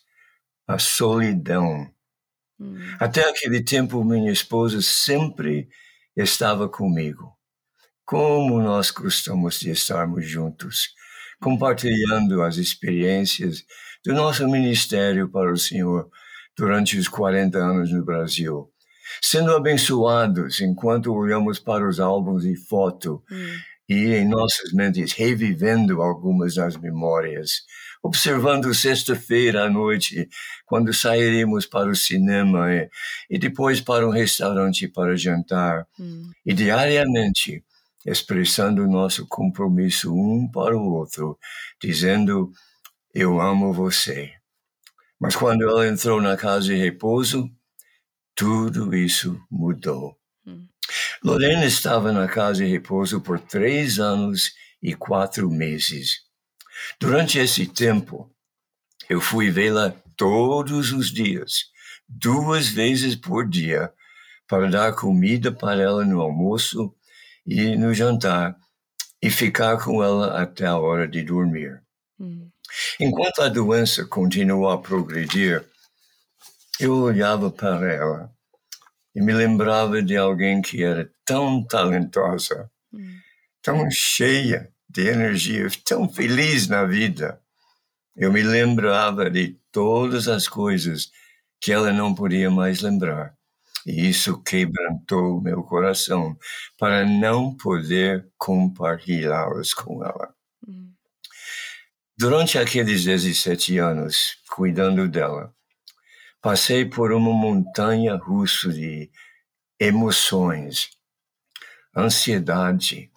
a 0.67 0.79
solidão. 0.79 1.89
Hum. 2.59 2.77
Até 2.99 3.29
aquele 3.29 3.63
tempo, 3.63 4.03
minha 4.03 4.31
esposa 4.31 4.81
sempre 4.81 5.69
estava 6.15 6.67
comigo. 6.67 7.31
Como 8.05 8.61
nós 8.61 8.91
gostamos 8.91 9.59
de 9.59 9.69
estarmos 9.69 10.27
juntos, 10.27 10.89
compartilhando 11.39 12.41
as 12.41 12.57
experiências 12.57 13.63
do 14.03 14.13
nosso 14.13 14.47
ministério 14.49 15.29
para 15.29 15.51
o 15.51 15.57
Senhor 15.57 16.09
durante 16.57 16.97
os 16.97 17.07
40 17.07 17.57
anos 17.57 17.91
no 17.91 18.03
Brasil, 18.03 18.72
sendo 19.21 19.55
abençoados 19.55 20.61
enquanto 20.61 21.13
olhamos 21.13 21.59
para 21.59 21.87
os 21.87 21.99
álbuns 21.99 22.45
e 22.45 22.55
foto 22.55 23.23
hum. 23.31 23.55
e 23.87 24.13
em 24.13 24.27
nossas 24.27 24.71
mentes 24.73 25.13
revivendo 25.13 26.01
algumas 26.01 26.55
das 26.55 26.77
memórias, 26.77 27.63
observando 28.01 28.73
sexta-feira 28.73 29.65
à 29.65 29.69
noite, 29.69 30.27
quando 30.65 30.93
sairemos 30.93 31.65
para 31.65 31.89
o 31.89 31.95
cinema 31.95 32.73
e, 32.73 32.89
e, 33.29 33.39
depois 33.39 33.79
para 33.79 34.07
um 34.07 34.11
restaurante 34.11 34.87
para 34.87 35.15
jantar, 35.15 35.87
hum. 35.99 36.29
e 36.45 36.53
diariamente 36.53 37.63
expressando 38.05 38.87
nosso 38.87 39.25
compromisso 39.27 40.13
um 40.13 40.49
para 40.51 40.77
o 40.77 40.93
outro, 40.93 41.37
dizendo: 41.81 42.51
Eu 43.13 43.39
amo 43.39 43.71
você. 43.71 44.33
Mas 45.19 45.35
quando 45.35 45.63
ela 45.63 45.87
entrou 45.87 46.21
na 46.21 46.35
casa 46.35 46.65
de 46.65 46.75
repouso, 46.75 47.49
tudo 48.35 48.95
isso 48.95 49.39
mudou. 49.49 50.17
Hum. 50.45 50.67
Lorena 51.23 51.65
estava 51.65 52.11
na 52.11 52.27
casa 52.27 52.63
de 52.63 52.71
repouso 52.71 53.21
por 53.21 53.39
três 53.39 53.99
anos 53.99 54.53
e 54.81 54.93
quatro 54.93 55.49
meses. 55.49 56.21
Durante 56.99 57.37
esse 57.37 57.65
tempo, 57.67 58.29
eu 59.09 59.21
fui 59.21 59.49
vê-la 59.49 59.95
todos 60.17 60.91
os 60.91 61.11
dias, 61.11 61.65
duas 62.07 62.67
vezes 62.67 63.15
por 63.15 63.47
dia, 63.47 63.91
para 64.47 64.69
dar 64.69 64.93
comida 64.93 65.51
para 65.51 65.81
ela 65.81 66.05
no 66.05 66.21
almoço 66.21 66.93
e 67.45 67.75
no 67.75 67.93
jantar 67.93 68.55
e 69.21 69.29
ficar 69.29 69.81
com 69.81 70.03
ela 70.03 70.41
até 70.41 70.65
a 70.65 70.77
hora 70.77 71.07
de 71.07 71.23
dormir. 71.23 71.81
Hum. 72.19 72.49
Enquanto 72.99 73.41
a 73.41 73.49
doença 73.49 74.05
continuou 74.05 74.69
a 74.69 74.81
progredir, 74.81 75.65
eu 76.85 76.95
olhava 76.95 77.49
para 77.49 77.91
ela 77.91 78.31
e 79.15 79.21
me 79.21 79.33
lembrava 79.33 80.01
de 80.01 80.17
alguém 80.17 80.61
que 80.61 80.83
era 80.83 81.09
tão 81.23 81.63
talentosa, 81.63 82.69
hum. 82.91 83.17
tão 83.61 83.89
cheia 83.91 84.71
de 84.89 85.07
energia, 85.07 85.67
tão 85.85 86.09
feliz 86.09 86.67
na 86.67 86.85
vida. 86.85 87.41
Eu 88.15 88.31
me 88.31 88.43
lembrava 88.43 89.29
de 89.29 89.57
todas 89.71 90.27
as 90.27 90.47
coisas 90.47 91.11
que 91.59 91.71
ela 91.71 91.91
não 91.91 92.13
podia 92.13 92.51
mais 92.51 92.81
lembrar. 92.81 93.35
E 93.85 94.09
isso 94.09 94.41
quebrantou 94.41 95.41
meu 95.41 95.63
coração 95.63 96.37
para 96.77 97.05
não 97.05 97.55
poder 97.55 98.27
compartilhá-las 98.37 99.73
com 99.73 100.03
ela. 100.03 100.33
Hum. 100.67 100.91
Durante 102.17 102.57
aqueles 102.57 103.03
17 103.03 103.77
anos, 103.77 104.37
cuidando 104.49 105.07
dela, 105.07 105.53
passei 106.43 106.83
por 106.83 107.13
uma 107.13 107.31
montanha 107.31 108.17
russa 108.17 108.67
de 108.67 109.09
emoções, 109.79 110.89
ansiedade, 111.95 113.09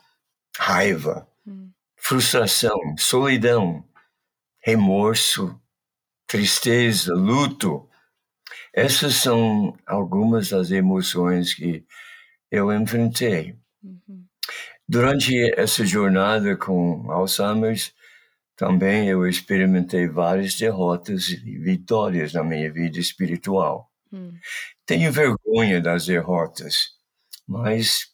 raiva, 0.57 1.29
hum. 1.45 1.73
frustração, 1.97 2.79
solidão, 2.97 3.85
remorso, 4.61 5.61
tristeza, 6.25 7.13
luto, 7.15 7.89
essas 8.73 9.17
são 9.17 9.77
algumas 9.85 10.51
das 10.51 10.71
emoções 10.71 11.53
que 11.53 11.85
eu 12.49 12.73
enfrentei. 12.73 13.59
Uhum. 13.83 14.25
Durante 14.89 15.53
essa 15.59 15.85
jornada 15.85 16.57
com 16.57 17.11
Alzheimer's, 17.11 17.93
também 18.57 19.09
eu 19.09 19.27
experimentei 19.27 20.09
várias 20.09 20.55
derrotas 20.55 21.29
e 21.29 21.59
vitórias 21.59 22.33
na 22.33 22.43
minha 22.43 22.73
vida 22.73 22.99
espiritual. 22.99 23.91
Uhum. 24.11 24.33
Tenho 24.87 25.13
vergonha 25.13 25.81
das 25.81 26.07
derrotas, 26.07 26.95
mas 27.47 28.09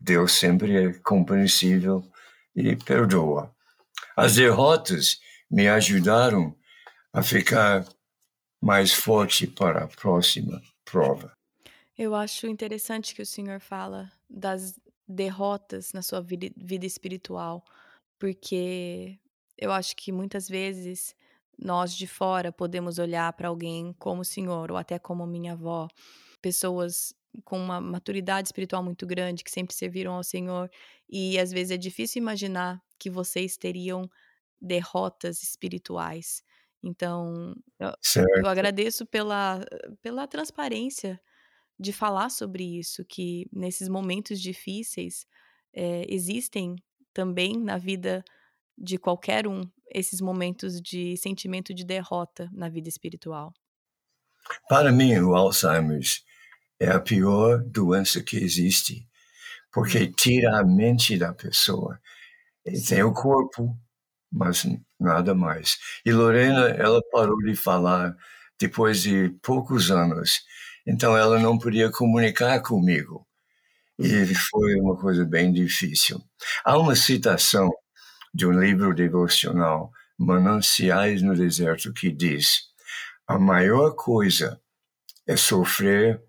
Deus 0.00 0.32
sempre 0.32 0.76
é 0.76 0.92
compreensível 1.00 2.02
e 2.56 2.74
perdoa. 2.74 3.54
As 4.16 4.36
derrotas 4.36 5.20
me 5.50 5.68
ajudaram 5.68 6.56
a 7.12 7.22
ficar 7.22 7.84
mais 8.60 8.92
forte 8.92 9.46
para 9.46 9.84
a 9.84 9.88
próxima 9.88 10.62
prova. 10.84 11.32
Eu 11.98 12.14
acho 12.14 12.46
interessante 12.46 13.14
que 13.14 13.20
o 13.20 13.26
senhor 13.26 13.60
fala 13.60 14.10
das 14.28 14.78
derrotas 15.06 15.92
na 15.92 16.00
sua 16.00 16.22
vida, 16.22 16.50
vida 16.56 16.86
espiritual, 16.86 17.62
porque 18.18 19.18
eu 19.62 19.70
acho 19.70 19.94
que 19.96 20.10
muitas 20.10 20.48
vezes 20.48 21.14
nós 21.56 21.94
de 21.94 22.06
fora 22.06 22.50
podemos 22.50 22.98
olhar 22.98 23.32
para 23.34 23.48
alguém 23.48 23.92
como 23.98 24.22
o 24.22 24.24
senhor 24.24 24.72
ou 24.72 24.76
até 24.76 24.98
como 24.98 25.24
minha 25.26 25.52
avó, 25.52 25.86
pessoas 26.40 27.14
com 27.44 27.56
uma 27.58 27.80
maturidade 27.80 28.48
espiritual 28.48 28.82
muito 28.82 29.06
grande 29.06 29.44
que 29.44 29.50
sempre 29.50 29.74
serviram 29.74 30.14
ao 30.14 30.24
Senhor 30.24 30.68
e 31.08 31.38
às 31.38 31.50
vezes 31.50 31.70
é 31.70 31.76
difícil 31.76 32.20
imaginar 32.20 32.82
que 32.98 33.08
vocês 33.08 33.56
teriam 33.56 34.10
derrotas 34.60 35.42
espirituais. 35.42 36.42
Então, 36.82 37.54
eu, 37.78 37.92
eu 38.42 38.46
agradeço 38.48 39.06
pela, 39.06 39.64
pela 40.02 40.26
transparência 40.26 41.20
de 41.78 41.92
falar 41.92 42.28
sobre 42.28 42.78
isso, 42.78 43.04
que 43.04 43.46
nesses 43.52 43.88
momentos 43.88 44.40
difíceis 44.40 45.24
é, 45.72 46.04
existem 46.08 46.76
também 47.14 47.56
na 47.56 47.78
vida 47.78 48.24
de 48.82 48.98
qualquer 48.98 49.46
um 49.46 49.62
esses 49.94 50.20
momentos 50.20 50.80
de 50.80 51.16
sentimento 51.16 51.72
de 51.72 51.84
derrota 51.84 52.50
na 52.52 52.68
vida 52.68 52.88
espiritual. 52.88 53.52
Para 54.68 54.90
mim, 54.90 55.16
o 55.18 55.34
Alzheimer's 55.34 56.24
é 56.80 56.90
a 56.90 56.98
pior 56.98 57.62
doença 57.62 58.20
que 58.20 58.36
existe, 58.36 59.06
porque 59.72 59.98
hum. 59.98 60.12
tira 60.16 60.58
a 60.58 60.64
mente 60.64 61.16
da 61.16 61.32
pessoa. 61.32 62.00
Ele 62.64 62.80
tem 62.80 63.02
o 63.02 63.12
corpo, 63.12 63.78
mas 64.30 64.66
nada 64.98 65.34
mais. 65.34 65.78
E 66.04 66.12
Lorena, 66.12 66.68
ela 66.70 67.00
parou 67.12 67.36
de 67.38 67.54
falar 67.54 68.16
depois 68.58 69.02
de 69.02 69.30
poucos 69.42 69.90
anos, 69.90 70.40
então 70.86 71.16
ela 71.16 71.38
não 71.38 71.56
podia 71.58 71.90
comunicar 71.90 72.60
comigo. 72.60 73.26
E 73.98 74.34
foi 74.34 74.74
uma 74.80 74.96
coisa 74.96 75.24
bem 75.24 75.52
difícil. 75.52 76.20
Há 76.64 76.76
uma 76.76 76.96
citação 76.96 77.70
de 78.32 78.46
um 78.46 78.52
livro 78.52 78.94
devocional, 78.94 79.92
Mananciais 80.18 81.22
no 81.22 81.34
Deserto, 81.34 81.92
que 81.92 82.10
diz: 82.10 82.62
A 83.26 83.38
maior 83.38 83.94
coisa 83.94 84.60
é 85.26 85.36
sofrer 85.36 86.22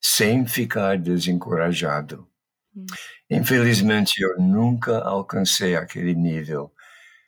sem 0.00 0.46
ficar 0.46 0.98
desencorajado. 0.98 2.28
Hum. 2.76 2.86
Infelizmente, 3.30 4.20
eu 4.20 4.38
nunca 4.38 4.98
alcancei 4.98 5.76
aquele 5.76 6.14
nível 6.14 6.72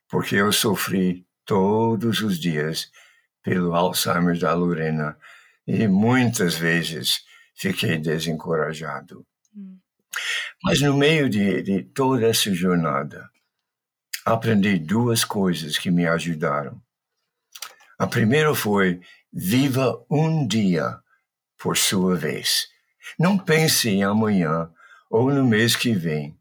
porque 0.09 0.37
eu 0.37 0.53
sofri 0.53 1.27
todos 1.45 2.21
os 2.21 2.39
dias 2.39 2.91
pelo 3.43 3.75
Alzheimer 3.75 4.39
da 4.39 4.53
Lorena 4.55 5.17
e 5.67 5.87
muitas 5.89 6.55
vezes 6.55 7.25
fiquei 7.55 7.99
desencorajado. 7.99 9.27
Hum. 9.55 9.79
Mas 10.63 10.81
no 10.81 10.97
meio 10.97 11.29
de, 11.29 11.63
de 11.63 11.83
toda 11.83 12.27
essa 12.27 12.53
jornada, 12.53 13.29
aprendi 14.27 14.77
duas 14.77 15.25
coisas 15.25 15.79
que 15.79 15.89
me 15.89 16.05
ajudaram. 16.05 16.83
A 17.97 18.09
primeira 18.09 18.53
foi: 18.57 19.01
viva 19.33 20.05
um 20.11 20.45
dia 20.45 20.99
por 21.57 21.77
sua 21.77 22.17
vez. 22.17 22.69
Não 23.17 23.39
pense 23.39 23.89
em 23.89 24.03
amanhã 24.03 24.69
ou 25.09 25.33
no 25.33 25.47
mês 25.47 25.77
que 25.77 25.93
vem. 25.93 26.37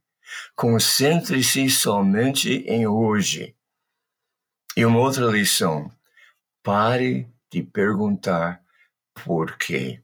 Concentre-se 0.55 1.69
somente 1.69 2.63
em 2.67 2.87
hoje. 2.87 3.55
E 4.75 4.83
uma 4.83 4.99
outra 4.99 5.27
lição: 5.27 5.91
pare 6.63 7.29
de 7.51 7.61
perguntar 7.61 8.61
por 9.13 9.55
quê. 9.57 10.01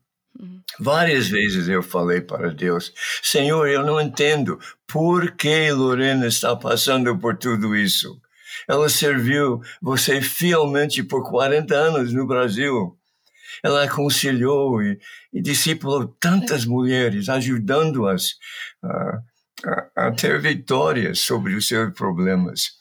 Várias 0.79 1.27
vezes 1.27 1.67
eu 1.67 1.83
falei 1.83 2.21
para 2.21 2.51
Deus: 2.51 2.93
Senhor, 3.21 3.67
eu 3.67 3.85
não 3.85 4.01
entendo 4.01 4.59
por 4.87 5.31
que 5.31 5.71
Lorena 5.71 6.27
está 6.27 6.55
passando 6.55 7.17
por 7.17 7.37
tudo 7.37 7.75
isso. 7.75 8.19
Ela 8.67 8.89
serviu 8.89 9.61
você 9.81 10.21
fielmente 10.21 11.03
por 11.03 11.29
40 11.29 11.75
anos 11.75 12.13
no 12.13 12.25
Brasil. 12.25 12.97
Ela 13.63 13.83
aconselhou 13.83 14.81
e, 14.81 14.99
e 15.33 15.41
discipulou 15.41 16.07
tantas 16.19 16.65
mulheres, 16.65 17.29
ajudando-as 17.29 18.35
a, 18.83 19.21
a, 19.65 20.07
a 20.07 20.11
ter 20.11 20.41
vitórias 20.41 21.19
sobre 21.19 21.53
os 21.53 21.67
seus 21.67 21.93
problemas. 21.93 22.71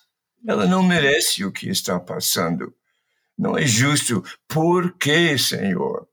Ela 0.46 0.66
não 0.66 0.82
merece 0.82 1.44
o 1.44 1.52
que 1.52 1.68
está 1.68 2.00
passando. 2.00 2.72
Não 3.36 3.58
é 3.58 3.66
justo. 3.66 4.22
Por 4.48 4.96
que, 4.96 5.36
Senhor? 5.36 6.09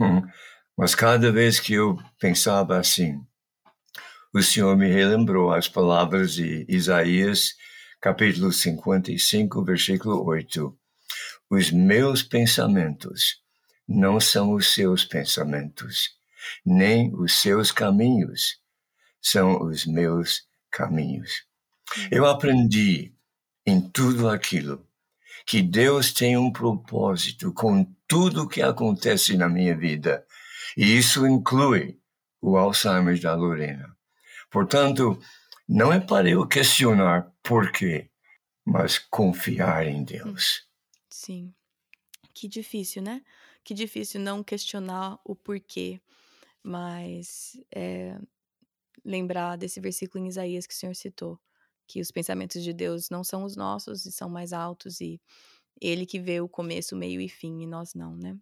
Hum. 0.00 0.22
Mas 0.76 0.94
cada 0.94 1.32
vez 1.32 1.58
que 1.58 1.72
eu 1.72 1.98
pensava 2.18 2.78
assim, 2.78 3.20
o 4.32 4.42
Senhor 4.42 4.76
me 4.76 4.86
relembrou 4.88 5.52
as 5.52 5.68
palavras 5.68 6.34
de 6.34 6.66
Isaías, 6.68 7.54
capítulo 8.00 8.52
55, 8.52 9.64
versículo 9.64 10.22
8. 10.26 10.76
Os 11.48 11.70
meus 11.70 12.22
pensamentos 12.22 13.40
não 13.88 14.20
são 14.20 14.52
os 14.52 14.74
seus 14.74 15.04
pensamentos, 15.04 16.10
nem 16.64 17.14
os 17.14 17.40
seus 17.40 17.72
caminhos 17.72 18.60
são 19.22 19.62
os 19.62 19.86
meus 19.86 20.42
caminhos. 20.70 21.44
Eu 22.10 22.26
aprendi 22.26 23.14
em 23.64 23.80
tudo 23.80 24.28
aquilo 24.28 24.86
que 25.46 25.62
Deus 25.62 26.12
tem 26.12 26.36
um 26.36 26.52
propósito 26.52 27.52
com 27.52 27.86
tudo 28.08 28.48
que 28.48 28.62
acontece 28.62 29.36
na 29.36 29.48
minha 29.48 29.76
vida, 29.76 30.26
e 30.76 30.96
isso 30.96 31.26
inclui 31.26 31.98
o 32.40 32.56
Alzheimer 32.56 33.20
da 33.20 33.34
Lorena. 33.34 33.96
Portanto, 34.50 35.18
não 35.68 35.92
é 35.92 35.98
para 35.98 36.28
eu 36.28 36.46
questionar 36.46 37.32
por 37.42 37.72
quê, 37.72 38.10
mas 38.64 38.98
confiar 38.98 39.86
em 39.86 40.04
Deus. 40.04 40.66
Sim. 41.10 41.52
Que 42.34 42.46
difícil, 42.46 43.02
né? 43.02 43.22
Que 43.64 43.74
difícil 43.74 44.20
não 44.20 44.44
questionar 44.44 45.18
o 45.24 45.34
porquê, 45.34 46.00
mas 46.62 47.58
é, 47.74 48.18
lembrar 49.04 49.56
desse 49.56 49.80
versículo 49.80 50.24
em 50.24 50.28
Isaías 50.28 50.66
que 50.66 50.74
o 50.74 50.76
Senhor 50.76 50.94
citou, 50.94 51.40
que 51.86 52.00
os 52.00 52.10
pensamentos 52.10 52.62
de 52.62 52.72
Deus 52.72 53.08
não 53.08 53.24
são 53.24 53.44
os 53.44 53.56
nossos 53.56 54.04
e 54.04 54.12
são 54.12 54.28
mais 54.28 54.52
altos 54.52 55.00
e 55.00 55.20
ele 55.80 56.06
que 56.06 56.18
vê 56.20 56.40
o 56.40 56.48
começo, 56.48 56.96
meio 56.96 57.20
e 57.20 57.28
fim 57.28 57.62
e 57.62 57.66
nós 57.66 57.94
não, 57.94 58.16
né? 58.16 58.36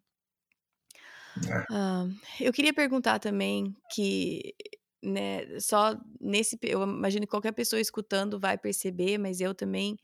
É. 1.36 1.64
Ah, 1.70 2.06
eu 2.40 2.52
queria 2.52 2.74
perguntar 2.74 3.18
também 3.18 3.74
que, 3.90 4.54
né, 5.02 5.58
só 5.60 5.96
nesse, 6.20 6.58
eu 6.62 6.82
imagino 6.82 7.26
que 7.26 7.30
qualquer 7.30 7.52
pessoa 7.52 7.80
escutando 7.80 8.38
vai 8.38 8.58
perceber, 8.58 9.18
mas 9.18 9.40
eu 9.40 9.54
também 9.54 9.96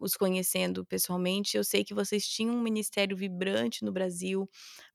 os 0.00 0.16
conhecendo 0.16 0.84
pessoalmente, 0.84 1.56
eu 1.56 1.64
sei 1.64 1.84
que 1.84 1.94
vocês 1.94 2.26
tinham 2.28 2.54
um 2.56 2.62
ministério 2.62 3.16
vibrante 3.16 3.84
no 3.84 3.92
Brasil, 3.92 4.48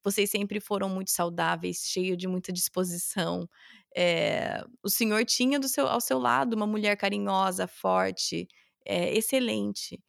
vocês 0.04 0.30
sempre 0.30 0.60
foram 0.60 0.90
muito 0.90 1.12
saudáveis, 1.12 1.80
cheios 1.86 2.18
de 2.18 2.28
muita 2.28 2.54
disposição. 2.54 3.50
É, 3.96 4.64
o 4.84 4.90
senhor 4.90 5.26
tinha 5.26 5.60
do 5.60 5.68
seu, 5.70 5.88
ao 5.88 6.02
seu 6.02 6.20
lado 6.20 6.54
uma 6.56 6.68
mulher 6.68 6.96
carinhosa, 6.98 7.68
forte, 7.68 8.48
é, 8.86 9.14
excelente. 9.18 10.04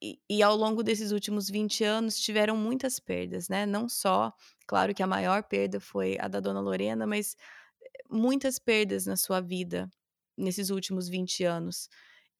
E, 0.00 0.20
e, 0.30 0.42
ao 0.42 0.56
longo 0.56 0.82
desses 0.82 1.10
últimos 1.10 1.50
20 1.50 1.82
anos 1.82 2.20
tiveram 2.20 2.56
muitas 2.56 3.00
perdas, 3.00 3.48
né? 3.48 3.66
Não 3.66 3.88
só, 3.88 4.32
claro 4.66 4.94
que 4.94 5.02
a 5.02 5.06
maior 5.06 5.42
perda 5.42 5.80
foi 5.80 6.16
a 6.20 6.28
da 6.28 6.38
dona 6.38 6.60
Lorena, 6.60 7.04
mas 7.04 7.36
eh, 7.82 8.04
muitas 8.08 8.58
perdas 8.60 9.06
na 9.06 9.16
sua 9.16 9.40
vida 9.40 9.90
nesses 10.36 10.70
últimos 10.70 11.08
20 11.08 11.42
anos. 11.44 11.88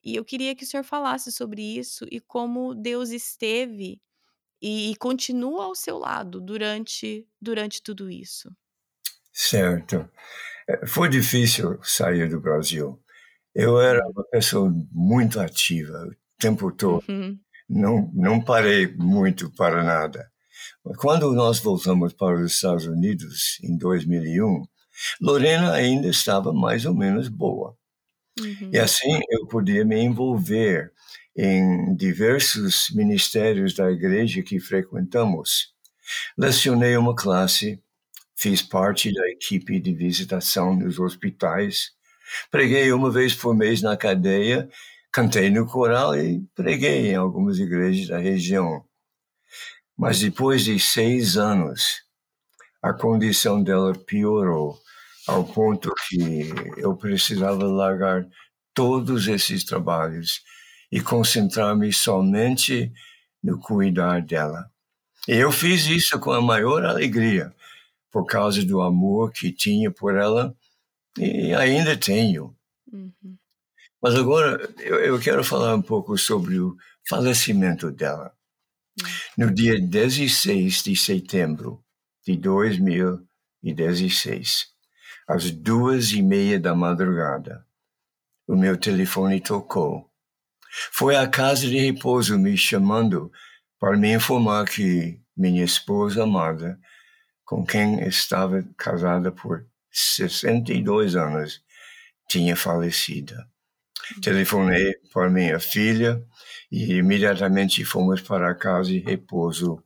E 0.03 0.15
eu 0.15 0.23
queria 0.23 0.55
que 0.55 0.63
o 0.63 0.67
senhor 0.67 0.83
falasse 0.83 1.31
sobre 1.31 1.61
isso 1.61 2.05
e 2.09 2.21
como 2.21 2.73
Deus 2.73 3.09
esteve 3.09 4.01
e, 4.61 4.91
e 4.91 4.95
continua 4.95 5.65
ao 5.65 5.75
seu 5.75 5.97
lado 5.97 6.39
durante, 6.39 7.27
durante 7.41 7.81
tudo 7.81 8.09
isso. 8.09 8.49
Certo. 9.33 10.09
É, 10.67 10.85
foi 10.85 11.09
difícil 11.09 11.79
sair 11.83 12.29
do 12.29 12.39
Brasil. 12.39 13.01
Eu 13.53 13.79
era 13.79 14.05
uma 14.07 14.23
pessoa 14.25 14.71
muito 14.91 15.39
ativa 15.39 16.07
o 16.07 16.15
tempo 16.37 16.71
todo. 16.71 17.03
Uhum. 17.09 17.39
Não, 17.69 18.09
não 18.13 18.41
parei 18.41 18.87
muito 18.97 19.51
para 19.51 19.83
nada. 19.83 20.29
Quando 20.97 21.31
nós 21.33 21.59
voltamos 21.59 22.13
para 22.13 22.35
os 22.35 22.53
Estados 22.53 22.85
Unidos 22.85 23.59
em 23.63 23.77
2001, 23.77 24.63
Lorena 25.21 25.73
ainda 25.73 26.07
estava 26.07 26.51
mais 26.51 26.85
ou 26.85 26.95
menos 26.95 27.27
boa. 27.27 27.75
Uhum. 28.39 28.71
E 28.73 28.79
assim 28.79 29.19
eu 29.29 29.45
podia 29.47 29.85
me 29.85 30.01
envolver 30.01 30.91
em 31.37 31.95
diversos 31.95 32.87
ministérios 32.93 33.73
da 33.73 33.91
igreja 33.91 34.41
que 34.41 34.59
frequentamos. 34.59 35.73
Lecionei 36.37 36.97
uma 36.97 37.15
classe, 37.15 37.81
fiz 38.35 38.61
parte 38.61 39.13
da 39.13 39.29
equipe 39.29 39.79
de 39.79 39.93
visitação 39.93 40.75
nos 40.75 40.99
hospitais, 40.99 41.91
preguei 42.49 42.91
uma 42.91 43.11
vez 43.11 43.33
por 43.33 43.55
mês 43.55 43.81
na 43.81 43.95
cadeia, 43.95 44.69
cantei 45.11 45.49
no 45.49 45.65
coral 45.65 46.15
e 46.15 46.41
preguei 46.55 47.11
em 47.11 47.15
algumas 47.15 47.59
igrejas 47.59 48.07
da 48.07 48.17
região. 48.17 48.83
Mas 49.97 50.19
depois 50.19 50.63
de 50.63 50.79
seis 50.79 51.37
anos, 51.37 52.03
a 52.81 52.93
condição 52.93 53.61
dela 53.61 53.93
piorou 53.93 54.79
ao 55.27 55.43
ponto 55.43 55.93
que 56.07 56.49
eu 56.77 56.95
precisava 56.95 57.65
largar 57.65 58.25
todos 58.73 59.27
esses 59.27 59.63
trabalhos 59.63 60.41
e 60.91 61.01
concentrar-me 61.01 61.91
somente 61.91 62.91
no 63.43 63.59
cuidar 63.59 64.21
dela. 64.21 64.71
E 65.27 65.33
eu 65.33 65.51
fiz 65.51 65.85
isso 65.85 66.19
com 66.19 66.31
a 66.31 66.41
maior 66.41 66.85
alegria, 66.85 67.53
por 68.11 68.25
causa 68.25 68.65
do 68.65 68.81
amor 68.81 69.31
que 69.31 69.51
tinha 69.51 69.91
por 69.91 70.15
ela 70.15 70.55
e 71.17 71.53
ainda 71.53 71.95
tenho. 71.95 72.55
Uhum. 72.91 73.38
Mas 74.01 74.15
agora 74.15 74.73
eu, 74.79 74.95
eu, 74.99 75.19
quero 75.19 75.43
falar 75.43 75.75
um 75.75 75.81
pouco 75.81 76.17
sobre 76.17 76.57
o 76.59 76.75
falecimento 77.07 77.91
dela. 77.91 78.33
No 79.37 79.53
dia 79.53 79.79
16 79.79 80.83
de 80.83 80.95
setembro 80.95 81.83
de 82.25 82.35
2016, 82.37 84.67
às 85.27 85.51
duas 85.51 86.11
e 86.11 86.21
meia 86.21 86.57
da 86.59 86.73
madrugada. 86.73 87.65
O 88.47 88.55
meu 88.55 88.77
telefone 88.77 89.41
tocou. 89.41 90.09
Foi 90.91 91.15
a 91.15 91.27
casa 91.27 91.67
de 91.67 91.77
repouso 91.77 92.39
me 92.39 92.57
chamando 92.57 93.31
para 93.79 93.97
me 93.97 94.13
informar 94.13 94.65
que 94.65 95.21
minha 95.35 95.63
esposa 95.63 96.23
amada, 96.23 96.79
com 97.45 97.65
quem 97.65 98.01
estava 98.07 98.63
casada 98.77 99.31
por 99.31 99.65
62 99.91 101.15
anos, 101.15 101.61
tinha 102.27 102.55
falecido. 102.55 103.35
Telefonei 104.21 104.93
para 105.13 105.29
minha 105.29 105.59
filha 105.59 106.23
e 106.71 106.95
imediatamente 106.95 107.83
fomos 107.85 108.21
para 108.21 108.49
a 108.49 108.55
casa 108.55 108.89
de 108.89 108.99
repouso, 108.99 109.83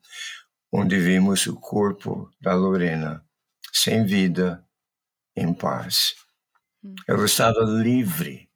onde 0.71 0.97
vimos 0.97 1.45
o 1.47 1.55
corpo 1.55 2.30
da 2.41 2.53
Lorena, 2.53 3.24
sem 3.71 4.05
vida, 4.05 4.63
em 5.36 5.53
paz. 5.53 6.15
Hum. 6.84 6.95
Ela 7.07 7.26
estava 7.26 7.59
livre 7.61 8.49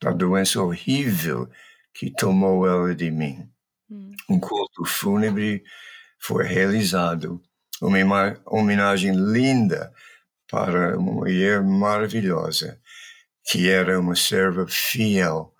da 0.00 0.12
doença 0.12 0.62
horrível 0.62 1.48
que 1.92 2.10
tomou 2.10 2.66
ela 2.66 2.94
de 2.94 3.10
mim. 3.10 3.50
Hum. 3.90 4.12
Um 4.28 4.38
culto 4.38 4.84
fúnebre 4.84 5.62
foi 6.18 6.46
realizado, 6.46 7.40
uma 7.80 7.98
homenagem 8.46 9.12
linda 9.14 9.92
para 10.50 10.98
uma 10.98 11.12
mulher 11.12 11.62
maravilhosa, 11.62 12.80
que 13.48 13.70
era 13.70 13.98
uma 13.98 14.14
serva 14.14 14.66
fiel 14.68 15.54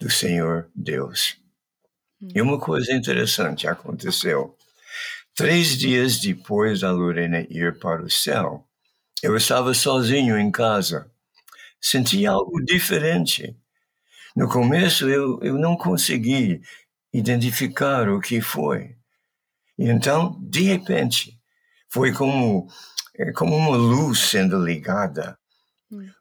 do 0.00 0.08
Senhor 0.08 0.70
Deus. 0.74 1.36
Hum. 2.22 2.28
E 2.34 2.40
uma 2.40 2.58
coisa 2.58 2.92
interessante 2.94 3.68
aconteceu. 3.68 4.56
Três 5.34 5.76
dias 5.76 6.18
depois 6.18 6.80
da 6.80 6.90
Lorena 6.90 7.40
ir 7.50 7.78
para 7.78 8.02
o 8.02 8.10
céu, 8.10 8.66
eu 9.22 9.36
estava 9.36 9.74
sozinho 9.74 10.38
em 10.38 10.50
casa. 10.50 11.10
Senti 11.78 12.24
algo 12.26 12.64
diferente. 12.64 13.54
No 14.34 14.48
começo 14.48 15.06
eu, 15.06 15.38
eu 15.42 15.58
não 15.58 15.76
consegui 15.76 16.62
identificar 17.12 18.08
o 18.08 18.20
que 18.20 18.40
foi. 18.40 18.96
E 19.78 19.88
então, 19.88 20.38
de 20.40 20.62
repente, 20.62 21.38
foi 21.90 22.10
como, 22.12 22.68
é, 23.16 23.32
como 23.32 23.54
uma 23.54 23.76
luz 23.76 24.18
sendo 24.18 24.64
ligada. 24.64 25.38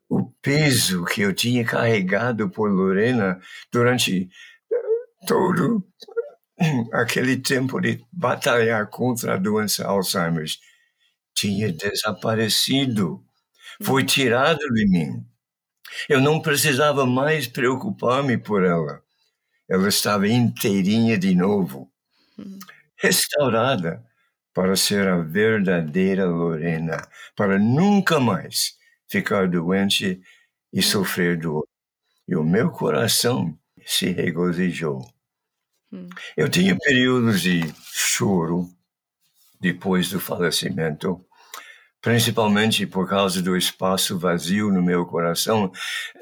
O 0.09 0.31
peso 0.41 1.03
que 1.05 1.21
eu 1.21 1.33
tinha 1.33 1.65
carregado 1.65 2.49
por 2.49 2.71
Lorena 2.71 3.39
durante 3.71 4.29
eh, 4.71 5.25
todo 5.27 5.85
aquele 6.93 7.37
tempo 7.37 7.79
de 7.79 8.03
batalhar 8.11 8.87
contra 8.89 9.33
a 9.33 9.37
doença 9.37 9.85
Alzheimer 9.85 10.45
tinha 11.35 11.71
desaparecido, 11.71 13.23
foi 13.83 14.01
uhum. 14.01 14.07
tirado 14.07 14.59
de 14.73 14.87
mim. 14.87 15.25
Eu 16.09 16.19
não 16.19 16.41
precisava 16.41 17.05
mais 17.05 17.47
preocupar-me 17.47 18.37
por 18.37 18.63
ela. 18.63 19.01
Ela 19.69 19.87
estava 19.89 20.27
inteirinha 20.27 21.17
de 21.17 21.35
novo, 21.35 21.91
uhum. 22.37 22.57
restaurada 22.97 24.03
para 24.53 24.75
ser 24.75 25.07
a 25.07 25.17
verdadeira 25.17 26.25
Lorena, 26.25 26.97
para 27.35 27.59
nunca 27.59 28.19
mais 28.19 28.76
ficar 29.09 29.47
doente 29.47 30.21
e 30.73 30.81
sofrer 30.81 31.37
dor. 31.39 31.67
E 32.27 32.35
o 32.35 32.43
meu 32.43 32.71
coração 32.71 33.57
se 33.85 34.11
regozijou. 34.11 35.01
Eu 36.35 36.49
tinha 36.49 36.77
períodos 36.77 37.41
de 37.41 37.61
choro 37.93 38.69
depois 39.59 40.09
do 40.09 40.19
falecimento, 40.19 41.25
principalmente 42.01 42.85
por 42.85 43.07
causa 43.09 43.41
do 43.41 43.57
espaço 43.57 44.19
vazio 44.19 44.71
no 44.71 44.81
meu 44.83 45.05
coração 45.05 45.71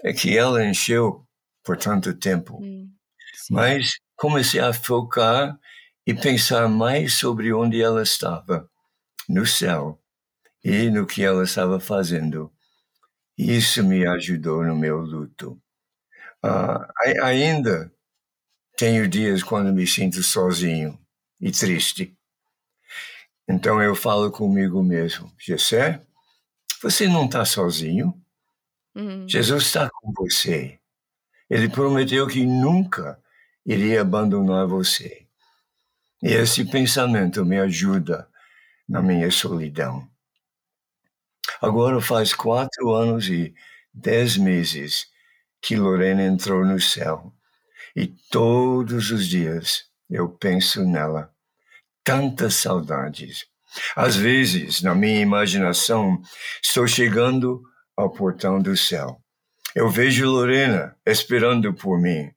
é 0.03 0.13
que 0.13 0.37
ela 0.37 0.65
encheu 0.65 1.25
por 1.63 1.77
tanto 1.77 2.13
tempo. 2.13 2.59
Hum, 2.61 2.89
Mas 3.49 3.99
comecei 4.15 4.61
a 4.61 4.73
focar 4.73 5.57
e 6.05 6.13
pensar 6.13 6.69
mais 6.69 7.15
sobre 7.15 7.53
onde 7.53 7.81
ela 7.81 8.03
estava, 8.03 8.69
no 9.29 9.45
céu, 9.45 9.99
e 10.63 10.89
no 10.89 11.05
que 11.07 11.23
ela 11.23 11.43
estava 11.43 11.79
fazendo. 11.79 12.51
Isso 13.37 13.83
me 13.83 14.05
ajudou 14.07 14.63
no 14.63 14.75
meu 14.75 14.99
luto. 14.99 15.59
Uh, 16.43 17.23
ainda 17.23 17.91
tenho 18.77 19.07
dias 19.07 19.43
quando 19.43 19.73
me 19.73 19.85
sinto 19.87 20.21
sozinho 20.21 20.99
e 21.39 21.51
triste. 21.51 22.15
Então 23.47 23.81
eu 23.81 23.95
falo 23.95 24.31
comigo 24.31 24.81
mesmo, 24.83 25.31
Jessé, 25.39 26.01
você 26.81 27.07
não 27.07 27.25
está 27.25 27.45
sozinho. 27.45 28.13
Uhum. 28.95 29.27
Jesus 29.27 29.63
está 29.65 29.89
com 29.89 30.11
você. 30.13 30.79
Ele 31.49 31.69
prometeu 31.69 32.27
que 32.27 32.45
nunca 32.45 33.19
iria 33.65 34.01
abandonar 34.01 34.67
você. 34.67 35.25
E 36.23 36.29
esse 36.29 36.65
pensamento 36.65 37.45
me 37.45 37.59
ajuda 37.59 38.27
na 38.87 39.01
minha 39.01 39.29
solidão. 39.29 40.07
Agora 41.61 42.01
faz 42.01 42.33
quatro 42.33 42.93
anos 42.93 43.27
e 43.29 43.53
dez 43.93 44.37
meses 44.37 45.07
que 45.61 45.75
Lorena 45.75 46.23
entrou 46.23 46.65
no 46.65 46.79
céu. 46.79 47.33
E 47.95 48.07
todos 48.29 49.11
os 49.11 49.27
dias 49.27 49.85
eu 50.09 50.29
penso 50.29 50.83
nela. 50.83 51.31
Tantas 52.03 52.55
saudades. 52.55 53.45
Às 53.95 54.15
vezes, 54.15 54.81
na 54.81 54.95
minha 54.95 55.21
imaginação, 55.21 56.21
estou 56.63 56.87
chegando 56.87 57.61
ao 57.97 58.11
portão 58.11 58.61
do 58.61 58.75
céu. 58.77 59.19
Eu 59.75 59.89
vejo 59.89 60.29
Lorena 60.29 60.95
esperando 61.05 61.73
por 61.73 61.99
mim 61.99 62.31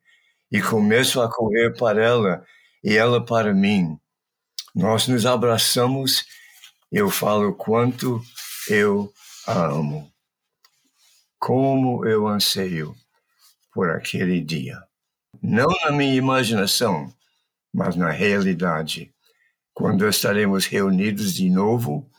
e 0.51 0.61
começo 0.61 1.21
a 1.21 1.31
correr 1.31 1.75
para 1.77 2.03
ela 2.03 2.43
e 2.83 2.97
ela 2.97 3.23
para 3.23 3.53
mim. 3.53 3.97
Nós 4.75 5.07
nos 5.07 5.25
abraçamos 5.25 6.25
eu 6.91 7.09
falo 7.09 7.53
quanto 7.53 8.19
eu 8.67 9.13
a 9.47 9.67
amo. 9.67 10.11
Como 11.39 12.05
eu 12.05 12.27
anseio 12.27 12.95
por 13.73 13.89
aquele 13.89 14.41
dia. 14.41 14.81
Não 15.41 15.67
na 15.85 15.91
minha 15.91 16.15
imaginação, 16.15 17.13
mas 17.73 17.95
na 17.95 18.09
realidade, 18.09 19.13
quando 19.73 20.07
estaremos 20.07 20.65
reunidos 20.65 21.33
de 21.33 21.49
novo 21.49 22.09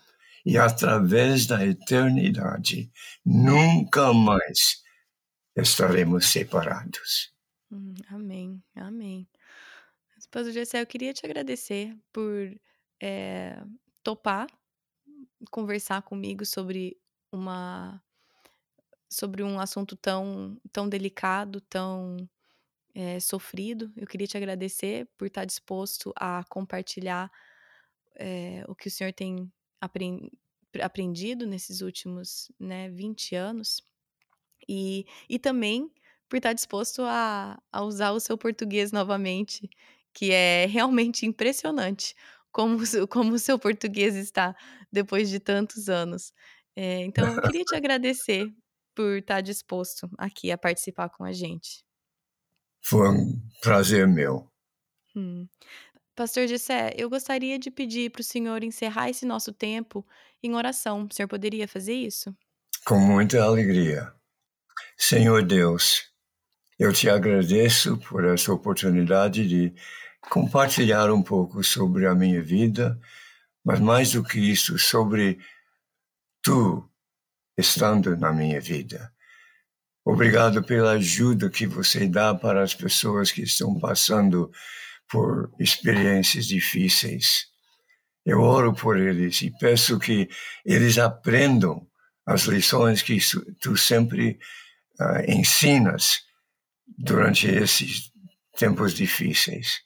e 0.47 0.57
através 0.57 1.47
da 1.47 1.67
eternidade, 1.67 2.91
nunca 3.25 4.13
mais 4.13 4.83
estaremos 5.55 6.27
separados. 6.27 7.33
Hum, 7.71 7.95
amém, 8.09 8.63
amém. 8.75 9.29
Esposo 10.19 10.53
Gessé, 10.53 10.81
eu 10.81 10.87
queria 10.87 11.13
te 11.13 11.25
agradecer 11.27 11.97
por 12.13 12.33
é, 13.01 13.63
topar 14.03 14.47
conversar 15.51 16.03
comigo 16.03 16.45
sobre 16.45 16.97
uma 17.33 18.03
sobre 19.09 19.43
um 19.43 19.59
assunto 19.59 19.97
tão 19.97 20.61
tão 20.73 20.89
delicado, 20.89 21.61
tão 21.63 22.29
é, 22.95 23.21
sofrido. 23.21 23.93
Eu 23.97 24.07
queria 24.07 24.27
te 24.27 24.37
agradecer 24.37 25.09
por 25.17 25.27
estar 25.27 25.45
disposto 25.45 26.13
a 26.17 26.45
compartilhar 26.49 27.31
é, 28.17 28.65
o 28.69 28.75
que 28.75 28.89
o 28.89 28.91
senhor 28.91 29.13
tem 29.13 29.51
aprendido 30.81 31.47
nesses 31.47 31.81
últimos 31.81 32.51
né, 32.59 32.89
20 32.91 33.35
anos. 33.35 33.83
E, 34.69 35.07
e 35.29 35.39
também 35.39 35.91
por 36.29 36.37
estar 36.37 36.53
disposto 36.53 37.03
a, 37.03 37.61
a 37.73 37.83
usar 37.83 38.13
o 38.13 38.21
seu 38.21 38.39
português 38.39 38.93
novamente, 38.93 39.69
que 40.13 40.33
é 40.33 40.67
realmente 40.71 41.27
impressionante 41.27 42.15
como, 42.53 42.79
como 43.09 43.35
o 43.35 43.39
seu 43.39 43.59
português 43.59 44.15
está 44.17 44.55
depois 44.93 45.29
de 45.29 45.41
tantos 45.41 45.89
anos. 45.89 46.33
É, 46.77 47.05
então, 47.05 47.27
eu 47.35 47.43
queria 47.43 47.65
te 47.65 47.75
agradecer 47.75 48.53
por 48.95 49.19
estar 49.19 49.41
disposto 49.41 50.11
aqui 50.19 50.51
a 50.51 50.59
participar 50.59 51.09
com 51.09 51.25
a 51.25 51.33
gente. 51.33 51.85
Foi 52.83 53.09
um 53.09 53.41
prazer 53.61 54.07
meu. 54.07 54.51
Hum. 55.15 55.47
Pastor 56.15 56.47
Gessé, 56.47 56.93
eu 56.97 57.09
gostaria 57.09 57.59
de 57.59 57.71
pedir 57.71 58.11
para 58.11 58.21
o 58.21 58.25
senhor 58.25 58.63
encerrar 58.63 59.09
esse 59.09 59.25
nosso 59.25 59.53
tempo 59.53 60.07
em 60.43 60.55
oração. 60.55 61.07
O 61.11 61.15
senhor 61.15 61.29
poderia 61.29 61.67
fazer 61.67 61.95
isso? 61.95 62.35
Com 62.85 62.99
muita 62.99 63.43
alegria. 63.43 64.13
Senhor 64.97 65.43
Deus, 65.43 66.11
eu 66.79 66.93
te 66.93 67.09
agradeço 67.09 67.97
por 67.99 68.25
essa 68.25 68.53
oportunidade 68.53 69.47
de 69.47 69.75
compartilhar 70.29 71.11
um 71.11 71.23
pouco 71.23 71.63
sobre 71.65 72.07
a 72.07 72.15
minha 72.15 72.43
vida, 72.43 72.99
mas 73.65 73.81
mais 73.81 74.13
do 74.13 74.23
que 74.23 74.39
isso, 74.39 74.79
sobre 74.79 75.39
tu 76.43 76.89
estando 77.57 78.17
na 78.17 78.33
minha 78.33 78.61
vida. 78.61 79.13
Obrigado 80.05 80.63
pela 80.63 80.93
ajuda 80.93 81.51
que 81.51 81.67
você 81.67 82.09
dá 82.09 82.35
para 82.35 82.63
as 82.63 82.75
pessoas 82.75 83.31
que 83.31 83.43
estão 83.43 83.79
passando 83.79 84.51
por 85.09 85.53
experiências 85.59 86.47
difíceis. 86.47 87.47
Eu 88.25 88.41
oro 88.41 88.73
por 88.75 88.99
eles 88.99 89.43
e 89.43 89.51
peço 89.59 89.99
que 89.99 90.29
eles 90.65 90.99
aprendam 90.99 91.87
as 92.27 92.43
lições 92.43 93.03
que 93.03 93.19
tu 93.61 93.77
sempre 93.77 94.39
uh, 95.01 95.31
ensinas 95.31 96.21
durante 96.97 97.49
esses 97.49 98.11
tempos 98.57 98.95
difíceis. 98.95 99.81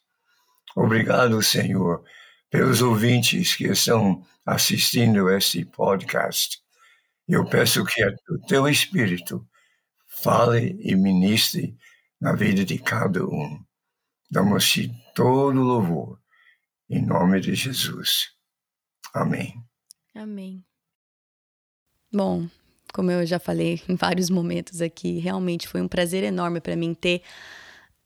Obrigado, 0.75 1.41
Senhor, 1.43 2.05
pelos 2.51 2.83
ouvintes 2.83 3.55
que 3.55 3.65
estão 3.65 4.25
assistindo 4.45 5.31
este 5.31 5.65
podcast. 5.65 6.59
Eu 7.29 7.45
peço 7.45 7.85
que 7.85 8.05
o 8.29 8.39
teu 8.47 8.69
Espírito 8.69 9.47
fale 10.07 10.77
e 10.81 10.95
ministre 10.95 11.77
na 12.21 12.35
vida 12.35 12.65
de 12.65 12.79
cada 12.79 13.25
um. 13.25 13.63
Damos-te 14.31 14.91
todo 15.15 15.61
louvor, 15.61 16.21
em 16.89 17.05
nome 17.05 17.41
de 17.41 17.55
Jesus. 17.55 18.31
Amém. 19.13 19.55
Amém. 20.15 20.65
Bom, 22.13 22.49
como 22.93 23.11
eu 23.11 23.25
já 23.27 23.39
falei 23.39 23.83
em 23.89 23.97
vários 23.97 24.31
momentos 24.31 24.81
aqui, 24.81 25.19
realmente 25.19 25.67
foi 25.67 25.81
um 25.81 25.89
prazer 25.89 26.23
enorme 26.25 26.61
para 26.61 26.77
mim 26.77 26.95
ter 26.95 27.23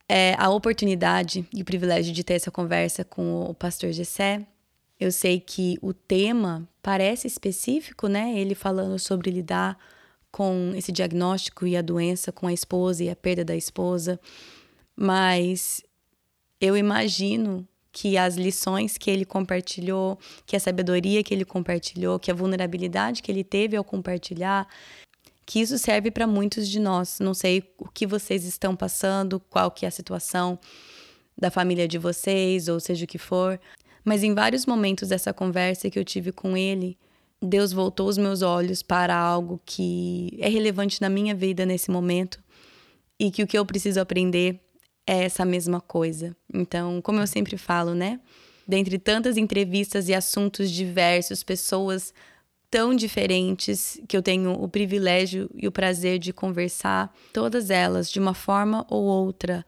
é, 0.09 0.33
a 0.39 0.49
oportunidade 0.49 1.47
e 1.53 1.61
o 1.61 1.65
privilégio 1.65 2.11
de 2.11 2.23
ter 2.23 2.33
essa 2.33 2.49
conversa 2.49 3.05
com 3.05 3.43
o 3.43 3.53
pastor 3.53 3.91
Gessé. 3.91 4.43
Eu 4.99 5.11
sei 5.11 5.39
que 5.39 5.77
o 5.81 5.93
tema 5.93 6.67
parece 6.81 7.27
específico, 7.27 8.07
né? 8.07 8.33
Ele 8.37 8.55
falando 8.55 8.97
sobre 8.97 9.29
lidar 9.29 9.77
com 10.31 10.73
esse 10.75 10.91
diagnóstico 10.91 11.65
e 11.67 11.77
a 11.77 11.81
doença 11.81 12.31
com 12.31 12.47
a 12.47 12.53
esposa 12.53 13.03
e 13.03 13.09
a 13.09 13.15
perda 13.15 13.45
da 13.45 13.55
esposa, 13.55 14.19
mas 14.95 15.83
eu 16.59 16.75
imagino 16.75 17.67
que 17.91 18.17
as 18.17 18.35
lições 18.35 18.97
que 18.97 19.09
ele 19.09 19.25
compartilhou, 19.25 20.19
que 20.45 20.55
a 20.55 20.59
sabedoria 20.59 21.23
que 21.23 21.33
ele 21.33 21.45
compartilhou, 21.45 22.19
que 22.19 22.29
a 22.29 22.33
vulnerabilidade 22.33 23.23
que 23.23 23.31
ele 23.31 23.43
teve 23.43 23.75
ao 23.75 23.83
compartilhar, 23.83 24.67
que 25.49 25.59
isso 25.59 25.79
serve 25.79 26.11
para 26.11 26.27
muitos 26.27 26.69
de 26.69 26.79
nós. 26.79 27.19
Não 27.19 27.33
sei 27.33 27.73
o 27.79 27.89
que 27.89 28.05
vocês 28.05 28.45
estão 28.45 28.75
passando, 28.75 29.39
qual 29.49 29.71
que 29.71 29.83
é 29.83 29.87
a 29.87 29.91
situação 29.91 30.59
da 31.35 31.49
família 31.49 31.87
de 31.87 31.97
vocês, 31.97 32.67
ou 32.67 32.79
seja 32.79 33.05
o 33.05 33.07
que 33.07 33.17
for, 33.17 33.59
mas 34.05 34.21
em 34.21 34.35
vários 34.35 34.67
momentos 34.67 35.09
dessa 35.09 35.33
conversa 35.33 35.89
que 35.89 35.97
eu 35.97 36.05
tive 36.05 36.31
com 36.31 36.55
ele, 36.55 36.95
Deus 37.41 37.73
voltou 37.73 38.07
os 38.07 38.15
meus 38.15 38.43
olhos 38.43 38.83
para 38.83 39.17
algo 39.17 39.59
que 39.65 40.37
é 40.39 40.47
relevante 40.47 41.01
na 41.01 41.09
minha 41.09 41.33
vida 41.33 41.65
nesse 41.65 41.89
momento 41.89 42.39
e 43.19 43.31
que 43.31 43.41
o 43.41 43.47
que 43.47 43.57
eu 43.57 43.65
preciso 43.65 43.99
aprender 43.99 44.59
é 45.07 45.23
essa 45.23 45.43
mesma 45.43 45.81
coisa. 45.81 46.37
Então, 46.53 47.01
como 47.01 47.21
eu 47.21 47.25
sempre 47.25 47.57
falo, 47.57 47.95
né? 47.95 48.19
Dentre 48.67 48.99
tantas 48.99 49.35
entrevistas 49.35 50.09
e 50.09 50.13
assuntos 50.13 50.69
diversos, 50.69 51.41
pessoas 51.41 52.13
tão 52.69 52.95
diferentes 52.95 53.99
que 54.07 54.15
eu 54.15 54.21
tenho 54.21 54.51
o 54.51 54.67
privilégio 54.67 55.49
e 55.55 55.67
o 55.67 55.71
prazer 55.71 56.19
de 56.19 56.31
conversar, 56.31 57.13
todas 57.33 57.69
elas, 57.69 58.11
de 58.11 58.19
uma 58.19 58.33
forma 58.33 58.85
ou 58.89 59.03
outra, 59.03 59.65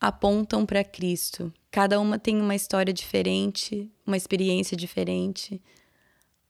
apontam 0.00 0.64
para 0.64 0.84
Cristo. 0.84 1.52
Cada 1.70 1.98
uma 2.00 2.18
tem 2.18 2.40
uma 2.40 2.54
história 2.54 2.92
diferente, 2.92 3.90
uma 4.06 4.16
experiência 4.16 4.76
diferente, 4.76 5.60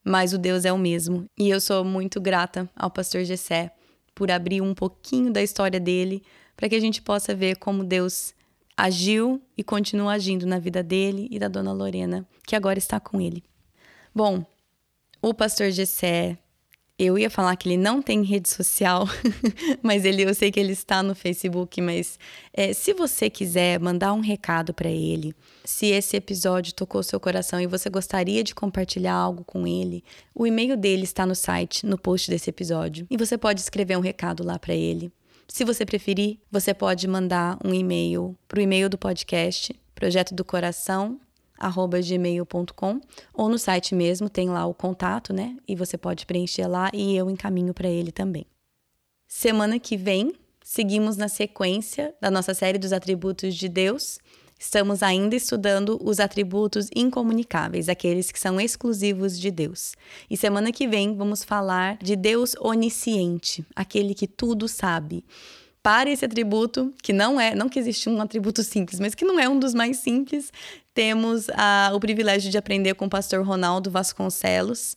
mas 0.04 0.32
o 0.32 0.38
Deus 0.38 0.64
é 0.64 0.72
o 0.72 0.78
mesmo. 0.78 1.28
E 1.36 1.48
eu 1.48 1.60
sou 1.60 1.84
muito 1.84 2.20
grata 2.20 2.68
ao 2.76 2.90
pastor 2.90 3.24
Gessé 3.24 3.72
por 4.14 4.30
abrir 4.30 4.60
um 4.60 4.74
pouquinho 4.74 5.32
da 5.32 5.42
história 5.42 5.80
dele 5.80 6.22
para 6.56 6.68
que 6.68 6.74
a 6.74 6.80
gente 6.80 7.02
possa 7.02 7.34
ver 7.34 7.56
como 7.56 7.84
Deus 7.84 8.34
agiu 8.76 9.42
e 9.56 9.64
continua 9.64 10.12
agindo 10.12 10.46
na 10.46 10.58
vida 10.58 10.82
dele 10.82 11.28
e 11.30 11.38
da 11.38 11.48
dona 11.48 11.72
Lorena, 11.72 12.26
que 12.46 12.54
agora 12.54 12.78
está 12.78 13.00
com 13.00 13.20
ele. 13.20 13.42
Bom, 14.14 14.44
o 15.28 15.34
pastor 15.34 15.72
Gessé 15.72 16.38
Eu 16.96 17.18
ia 17.18 17.28
falar 17.28 17.56
que 17.56 17.68
ele 17.68 17.76
não 17.76 18.00
tem 18.00 18.22
rede 18.22 18.48
social, 18.48 19.08
mas 19.82 20.04
ele, 20.04 20.22
eu 20.22 20.32
sei 20.32 20.52
que 20.52 20.60
ele 20.60 20.72
está 20.72 21.02
no 21.02 21.16
Facebook. 21.16 21.80
Mas 21.80 22.16
é, 22.54 22.72
se 22.72 22.94
você 22.94 23.28
quiser 23.28 23.80
mandar 23.80 24.12
um 24.12 24.20
recado 24.20 24.72
para 24.72 24.88
ele, 24.88 25.34
se 25.64 25.86
esse 25.86 26.16
episódio 26.16 26.72
tocou 26.72 27.02
seu 27.02 27.18
coração 27.18 27.60
e 27.60 27.66
você 27.66 27.90
gostaria 27.90 28.44
de 28.44 28.54
compartilhar 28.54 29.14
algo 29.14 29.44
com 29.44 29.66
ele, 29.66 30.04
o 30.32 30.46
e-mail 30.46 30.76
dele 30.76 31.02
está 31.02 31.26
no 31.26 31.34
site, 31.34 31.84
no 31.84 31.98
post 31.98 32.30
desse 32.30 32.48
episódio, 32.48 33.04
e 33.10 33.16
você 33.16 33.36
pode 33.36 33.60
escrever 33.60 33.98
um 33.98 34.00
recado 34.00 34.44
lá 34.44 34.60
para 34.60 34.74
ele. 34.74 35.12
Se 35.48 35.64
você 35.64 35.84
preferir, 35.84 36.38
você 36.50 36.72
pode 36.72 37.06
mandar 37.08 37.58
um 37.64 37.74
e-mail 37.74 38.36
para 38.46 38.60
o 38.60 38.62
e-mail 38.62 38.88
do 38.88 38.96
podcast, 38.96 39.74
projeto 39.94 40.34
do 40.34 40.44
coração 40.44 41.20
gmail.com 41.58 43.00
ou 43.32 43.48
no 43.48 43.58
site 43.58 43.94
mesmo 43.94 44.28
tem 44.28 44.48
lá 44.48 44.66
o 44.66 44.74
contato, 44.74 45.32
né? 45.32 45.56
E 45.66 45.74
você 45.74 45.96
pode 45.96 46.26
preencher 46.26 46.66
lá 46.66 46.90
e 46.92 47.16
eu 47.16 47.30
encaminho 47.30 47.72
para 47.72 47.88
ele 47.88 48.12
também. 48.12 48.46
Semana 49.26 49.78
que 49.78 49.96
vem, 49.96 50.32
seguimos 50.62 51.16
na 51.16 51.28
sequência 51.28 52.14
da 52.20 52.30
nossa 52.30 52.54
série 52.54 52.78
dos 52.78 52.92
atributos 52.92 53.54
de 53.54 53.68
Deus. 53.68 54.18
Estamos 54.58 55.02
ainda 55.02 55.36
estudando 55.36 55.98
os 56.02 56.18
atributos 56.18 56.88
incomunicáveis, 56.94 57.88
aqueles 57.88 58.32
que 58.32 58.40
são 58.40 58.60
exclusivos 58.60 59.38
de 59.38 59.50
Deus. 59.50 59.94
E 60.30 60.36
semana 60.36 60.72
que 60.72 60.88
vem 60.88 61.14
vamos 61.14 61.44
falar 61.44 61.98
de 61.98 62.16
Deus 62.16 62.54
onisciente, 62.58 63.66
aquele 63.74 64.14
que 64.14 64.26
tudo 64.26 64.66
sabe 64.66 65.24
para 65.86 66.10
esse 66.10 66.24
atributo, 66.24 66.92
que 67.00 67.12
não 67.12 67.40
é, 67.40 67.54
não 67.54 67.68
que 67.68 67.78
existe 67.78 68.08
um 68.08 68.20
atributo 68.20 68.64
simples, 68.64 68.98
mas 68.98 69.14
que 69.14 69.24
não 69.24 69.38
é 69.38 69.48
um 69.48 69.56
dos 69.56 69.72
mais 69.72 69.98
simples, 69.98 70.52
temos 70.92 71.48
a, 71.50 71.92
o 71.94 72.00
privilégio 72.00 72.50
de 72.50 72.58
aprender 72.58 72.94
com 72.94 73.06
o 73.06 73.08
pastor 73.08 73.46
Ronaldo 73.46 73.88
Vasconcelos. 73.88 74.96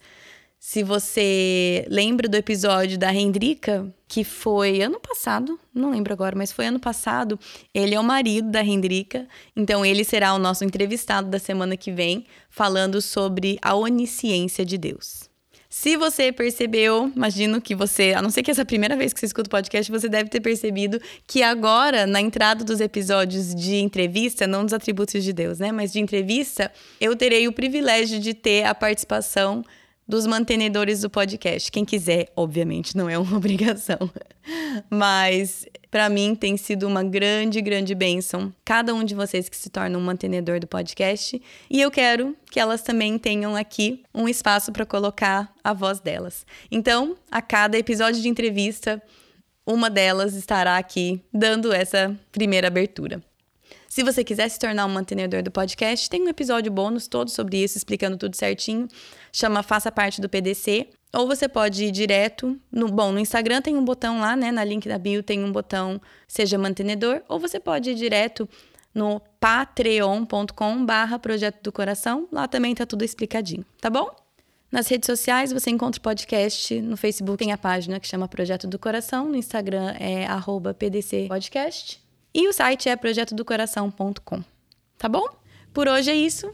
Se 0.59 0.81
você 0.81 1.85
lembra 1.87 2.27
do 2.27 2.33
episódio 2.33 2.97
da 2.97 3.11
Rendrica, 3.11 3.87
que 4.07 4.23
foi 4.23 4.81
ano 4.81 4.99
passado, 4.99 5.59
não 5.71 5.91
lembro 5.91 6.11
agora, 6.11 6.35
mas 6.35 6.51
foi 6.51 6.65
ano 6.65 6.79
passado, 6.79 7.39
ele 7.71 7.93
é 7.93 7.99
o 7.99 8.03
marido 8.03 8.49
da 8.49 8.61
Rendrica, 8.63 9.27
então 9.55 9.85
ele 9.85 10.03
será 10.03 10.33
o 10.33 10.39
nosso 10.39 10.65
entrevistado 10.65 11.29
da 11.29 11.37
semana 11.37 11.77
que 11.77 11.91
vem, 11.91 12.25
falando 12.49 12.99
sobre 12.99 13.59
a 13.61 13.75
onisciência 13.75 14.65
de 14.65 14.75
Deus. 14.75 15.28
Se 15.81 15.95
você 15.95 16.29
percebeu, 16.33 17.09
imagino 17.15 17.61
que 17.61 17.73
você, 17.73 18.11
a 18.13 18.21
não 18.21 18.29
ser 18.29 18.43
que 18.43 18.51
essa 18.51 18.59
é 18.59 18.63
a 18.63 18.65
primeira 18.65 18.97
vez 18.97 19.13
que 19.13 19.19
você 19.21 19.27
escuta 19.27 19.47
o 19.47 19.49
podcast, 19.49 19.89
você 19.89 20.09
deve 20.09 20.29
ter 20.29 20.41
percebido 20.41 20.99
que 21.25 21.41
agora, 21.41 22.05
na 22.05 22.19
entrada 22.19 22.65
dos 22.65 22.81
episódios 22.81 23.55
de 23.55 23.77
entrevista, 23.77 24.45
não 24.45 24.65
dos 24.65 24.73
atributos 24.73 25.23
de 25.23 25.31
Deus, 25.31 25.57
né? 25.57 25.71
Mas 25.71 25.93
de 25.93 26.01
entrevista, 26.01 26.69
eu 26.99 27.15
terei 27.15 27.47
o 27.47 27.53
privilégio 27.53 28.19
de 28.19 28.33
ter 28.33 28.65
a 28.65 28.75
participação 28.75 29.63
dos 30.09 30.25
mantenedores 30.25 31.01
do 31.01 31.09
podcast. 31.09 31.71
Quem 31.71 31.85
quiser, 31.85 32.31
obviamente, 32.35 32.97
não 32.97 33.07
é 33.07 33.15
uma 33.15 33.37
obrigação. 33.37 34.09
Mas 34.89 35.67
para 35.91 36.09
mim 36.09 36.33
tem 36.33 36.57
sido 36.57 36.87
uma 36.87 37.03
grande, 37.03 37.61
grande 37.61 37.93
bênção 37.93 38.51
cada 38.65 38.91
um 38.91 39.03
de 39.03 39.13
vocês 39.13 39.47
que 39.47 39.55
se 39.55 39.69
torna 39.69 39.99
um 39.99 40.01
mantenedor 40.01 40.59
do 40.59 40.65
podcast. 40.65 41.39
E 41.69 41.79
eu 41.79 41.91
quero 41.91 42.35
que 42.49 42.59
elas 42.59 42.81
também 42.81 43.19
tenham 43.19 43.55
aqui 43.55 44.03
um 44.11 44.27
espaço 44.27 44.71
para 44.71 44.83
colocar 44.83 45.53
a 45.63 45.73
voz 45.73 45.99
delas. 45.99 46.43
Então, 46.71 47.15
a 47.29 47.39
cada 47.39 47.77
episódio 47.77 48.19
de 48.19 48.27
entrevista, 48.27 48.99
uma 49.63 49.91
delas 49.91 50.33
estará 50.33 50.77
aqui 50.77 51.21
dando 51.31 51.71
essa 51.71 52.17
primeira 52.31 52.67
abertura. 52.67 53.21
Se 53.89 54.03
você 54.03 54.23
quiser 54.23 54.47
se 54.49 54.59
tornar 54.59 54.85
um 54.85 54.89
mantenedor 54.89 55.41
do 55.41 55.49
podcast, 55.49 56.07
tem 56.09 56.21
um 56.21 56.29
episódio 56.29 56.71
bônus 56.71 57.07
todo 57.07 57.29
sobre 57.29 57.57
isso, 57.57 57.75
explicando 57.75 58.17
tudo 58.17 58.35
certinho. 58.35 58.87
Chama 59.31 59.63
Faça 59.63 59.91
Parte 59.91 60.21
do 60.21 60.29
PDC. 60.29 60.89
Ou 61.13 61.27
você 61.27 61.47
pode 61.47 61.85
ir 61.85 61.91
direto 61.91 62.59
no. 62.71 62.87
Bom, 62.87 63.11
no 63.11 63.19
Instagram 63.19 63.61
tem 63.61 63.75
um 63.75 63.83
botão 63.83 64.19
lá, 64.19 64.35
né? 64.35 64.51
Na 64.51 64.63
link 64.63 64.87
da 64.87 64.97
bio 64.97 65.23
tem 65.23 65.43
um 65.43 65.51
botão 65.51 65.99
Seja 66.27 66.57
Mantenedor. 66.57 67.21
Ou 67.27 67.39
você 67.39 67.59
pode 67.59 67.91
ir 67.91 67.95
direto 67.95 68.47
no 68.93 69.21
patreon.com 69.39 70.85
barra 70.85 71.17
Projeto 71.17 71.61
do 71.63 71.71
Coração. 71.71 72.27
Lá 72.31 72.47
também 72.47 72.75
tá 72.75 72.85
tudo 72.85 73.03
explicadinho, 73.03 73.65
tá 73.79 73.89
bom? 73.89 74.09
Nas 74.71 74.87
redes 74.87 75.07
sociais 75.07 75.51
você 75.51 75.71
encontra 75.71 75.99
o 75.99 76.03
podcast. 76.03 76.79
No 76.81 76.95
Facebook 76.95 77.43
tem 77.43 77.51
a 77.51 77.57
página 77.57 77.99
que 77.99 78.07
chama 78.07 78.27
Projeto 78.27 78.67
do 78.67 78.77
Coração. 78.77 79.27
No 79.27 79.35
Instagram 79.35 79.95
é 79.99 80.27
arroba 80.27 80.73
PDC 80.73 81.25
Podcast. 81.27 81.99
E 82.33 82.47
o 82.47 82.53
site 82.53 82.87
é 82.87 82.95
projetodocoração.com. 82.95 84.43
Tá 84.97 85.09
bom? 85.09 85.27
Por 85.73 85.87
hoje 85.87 86.11
é 86.11 86.15
isso. 86.15 86.53